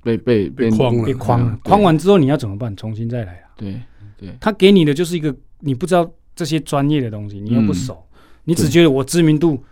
[0.04, 1.60] 被被被框了，被框了。
[1.64, 2.76] 框完之后你要怎么办？
[2.76, 3.50] 重新再来啊。
[3.56, 3.82] 对
[4.18, 9.64] 对，他给你的就是一个你不知道这些专业的东西，你又不熟，嗯、你只觉得我知名度，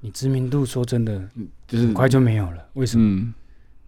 [0.00, 1.28] 你知名度说真的，
[1.66, 2.68] 就是很快就没有了。
[2.74, 3.04] 为什么？
[3.04, 3.34] 嗯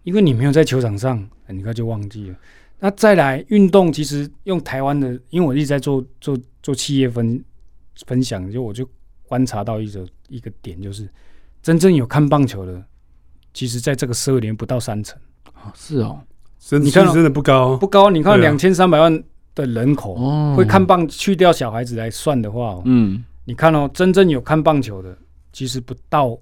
[0.03, 2.35] 因为你没有在球场上，很快就忘记了。
[2.79, 7.43] 那再来运动，其实用台湾的，因为我一直在做做做企业分
[8.07, 8.89] 分享，就我就
[9.27, 11.07] 观察到一个一个点，就是
[11.61, 12.81] 真正有看棒球的，
[13.53, 15.19] 其实在这个社会里面不到三成。
[15.63, 16.19] 哦，是哦，
[16.79, 18.09] 你看真的不高不高。
[18.09, 19.23] 你看两千三百万
[19.55, 20.15] 的人口
[20.55, 25.17] 会看棒，去掉小孩子来算的话，嗯，你看哦，真正有看棒球的，
[25.51, 26.37] 其实不到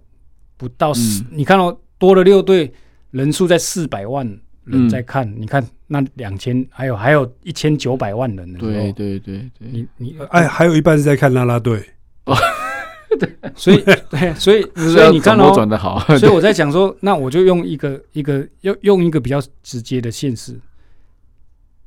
[0.57, 1.23] 不到四。
[1.31, 2.73] 你看哦，多了六队。
[3.11, 4.27] 人数在四百万
[4.65, 8.53] 人在看，嗯、你看那两千，还有还有一千九百万人。
[8.55, 11.81] 对对对对，你你哎，还有一半是在看啦啦队。
[13.09, 13.77] 哦， 对，所以
[14.09, 15.99] 对，所以所以你看哦，转的好。
[16.17, 20.59] 所以我在讲说，那我就用一个一个用用一个比较直接的现实，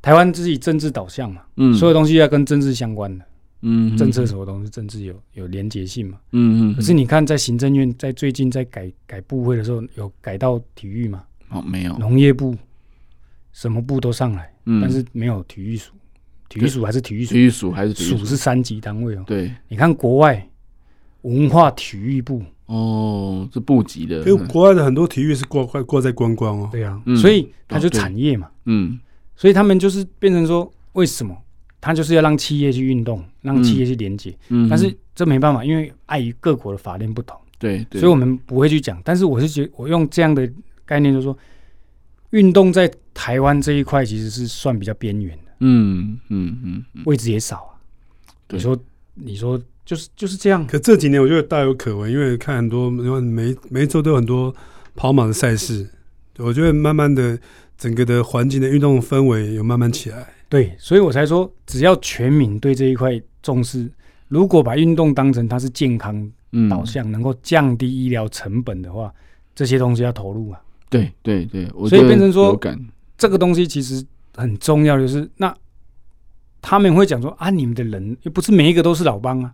[0.02, 3.24] 台湾自己政治导向嘛，嗯，所有东西要跟政治相关的。
[3.62, 6.18] 嗯，政策什么东西，政治有有连结性嘛？
[6.32, 6.74] 嗯嗯。
[6.74, 11.22] 可是你看，在行政院在最近在改改部会的时候，有改到体育吗？
[11.50, 11.94] 哦，没有。
[11.98, 12.56] 农业部，
[13.52, 14.50] 什么部都上来，
[14.80, 15.92] 但是没有体育署。
[16.48, 17.34] 体育署还是体育署？
[17.34, 18.24] 体育署还是署？
[18.24, 19.24] 是三级单位哦。
[19.26, 19.52] 对。
[19.68, 20.48] 你看国外
[21.22, 24.18] 文化体育部哦，是部级的。
[24.20, 26.68] 因为国外的很多体育是挂挂挂在观光哦。
[26.70, 28.48] 对啊，所以它就产业嘛。
[28.64, 28.98] 嗯。
[29.36, 31.36] 所以他们就是变成说，为什么？
[31.80, 39.00] 他就是要让企业去运动，让企业去连接，嗯，但是这没办法，因为碍于各国的法令不同，对，所以我们不会去讲。
[39.02, 40.46] 但是我是觉得，我用这样的
[40.84, 41.34] 概念，就是说，
[42.32, 47.80] 运动在台湾这一块其实是算比较边缘的，嗯嗯嗯，位置也少啊。
[48.50, 48.78] 你说，
[49.14, 49.58] 你说，
[49.90, 50.64] 就是就是这样。
[50.68, 54.54] 可这几年我觉得大有可为，因为看很多，因为每每一周都有很多
[54.94, 55.90] 跑马的赛事，
[56.38, 57.36] 我觉得慢慢的
[57.76, 60.32] 整个的环境的运动氛围有慢慢起来。
[60.48, 63.90] 对，所以我才说，只要全民对这一块重视，
[64.28, 66.30] 如果把运动当成它是健康
[66.68, 69.12] 导向，嗯、能够降低医疗成本的话，
[69.56, 70.60] 这些东西要投入啊。
[70.88, 72.56] 对对对，所以变成说，
[73.18, 75.52] 这个东西其实很重要，就是那
[76.62, 79.52] 他们会讲说啊，你们的人又不是每一个都是老帮啊，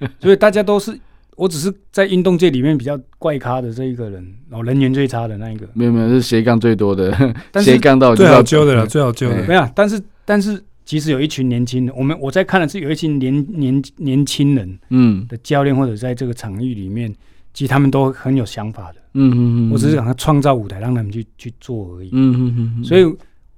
[0.20, 0.98] 所以大家都是。
[1.36, 4.20] 我只是在运动界里面比较怪咖的这一个人，
[4.50, 5.68] 然后人缘最差的那一个。
[5.72, 7.16] 没有没有，是斜杠最多的，
[7.62, 9.46] 斜杠到最好揪的了，最好揪的。
[9.46, 17.14] 没有，但是但是其实有一群年轻人，我们我在看的是有一群年年年轻人，嗯，的教练或者在这个场域里面，
[17.54, 18.98] 其实他们都很有想法的。
[19.14, 22.08] 嗯嗯嗯，我只是想他创造舞台，让他们去去做而已。
[22.10, 23.04] 嗯嗯嗯，所以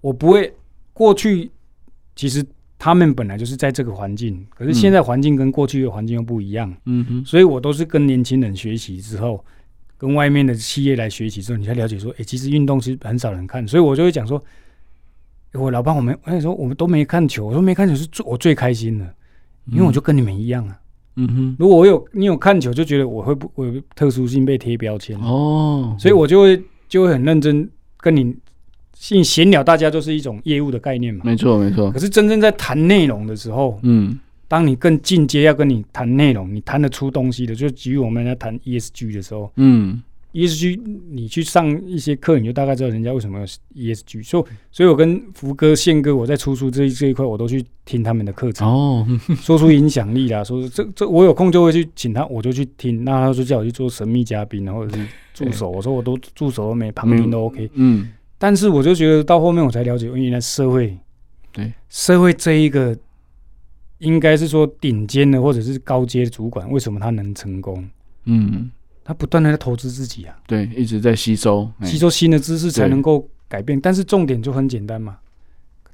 [0.02, 0.52] 我不会
[0.92, 1.50] 过去
[2.14, 2.44] 其实。
[2.82, 6.74] 他们本来就是在这个环境，可是现在环境跟过去的环境又不一样。
[6.86, 9.44] 嗯哼，所以我都是跟年轻人学习之后，
[9.98, 14.42] 跟外面的企业来学习之后，你才了解说，哎、欸，其实运动其实很少人看，所以我就会讲说，
[15.52, 19.14] 欸、我老爸我们，我说我们都没看球，我说没看球是最我最开心的，
[19.70, 20.80] 因为我就跟你们一样啊。
[21.16, 27.68] 嗯哼，如果我有你有看球，就觉得我会不我有特殊性被贴标签哦，所以我就会就会很认真
[27.98, 28.34] 跟你。
[29.00, 31.22] 性闲聊，大家都是一种业务的概念嘛？
[31.24, 31.90] 没错，没错。
[31.90, 40.02] 可是真正在谈内容的时候，嗯，当你更进阶要跟你谈内容，你谈得出东西的，就基于我们在谈 ESG 的时候，嗯
[40.34, 40.78] ，ESG
[41.12, 44.22] 你去上一些课，你就大概知道人家为什么要 ESG。
[44.22, 49.06] 所以，所以我跟福哥、宪哥，我在出书这这一块，我都去听他们的课程哦，
[49.40, 53.02] 说出影响力啦，说这这我有空就会去请他，我就去听。
[53.02, 58.08] 那他就叫我去做神秘嘉宾，或者是助手，我说我都助手都没旁听都 OK，嗯，
[58.40, 60.98] 但是我就觉得到后面我才了解，原来社会，
[61.52, 62.98] 对社会这一个。
[64.00, 67.86] 应该是说顶尖的或者是高阶主管，为什么他能成功？
[68.24, 68.70] 嗯，
[69.04, 73.78] 他不断的在投资自己啊，对，一直在吸收吸收新的知识才能够改变。
[73.78, 75.18] 但是重点就很简单嘛，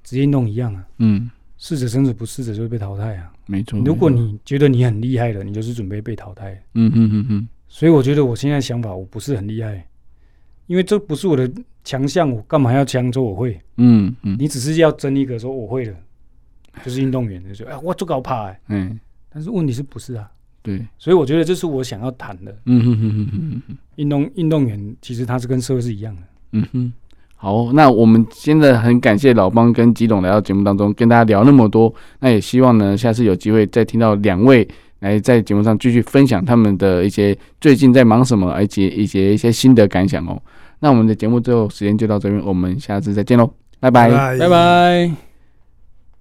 [0.04, 1.28] 职业运动一样啊，嗯，
[1.58, 3.76] 适者生存，不适者就会被淘汰啊，没错。
[3.84, 6.52] 如果你觉得你很厉害了，你就是准备被淘汰。
[6.74, 7.48] 嗯嗯嗯嗯。
[7.66, 9.84] 所以我觉得我现在想法我不是很厉害，
[10.68, 11.50] 因为这不是我的
[11.86, 13.58] 强项，我干嘛要强说我会？
[13.76, 15.94] 嗯嗯，你只是要争一个说我会了。
[16.84, 18.98] 就是运动员，就说 哎，我做高怕哎，嗯，
[19.32, 20.28] 但是问题是不是啊？
[20.62, 22.54] 对，所以我觉得这是我想要谈的。
[22.66, 26.22] 嗯哼哼哼哼哼，运动运动员其实他是跟社会是一样的。
[26.52, 26.92] 嗯哼，
[27.36, 34.68] 好，那我们现在很感谢老帮跟吉董来到节目当中跟大家聊那么多，那也希望呢下次有机会再听到两位
[34.98, 40.42] 来在节目上继续分享他们的一些最近在忙什么，而且一些一些心得感想哦。
[40.80, 43.50] 那我们的节目最后时间就到这边，我们下次再见喽，
[43.80, 45.25] 拜拜，拜拜。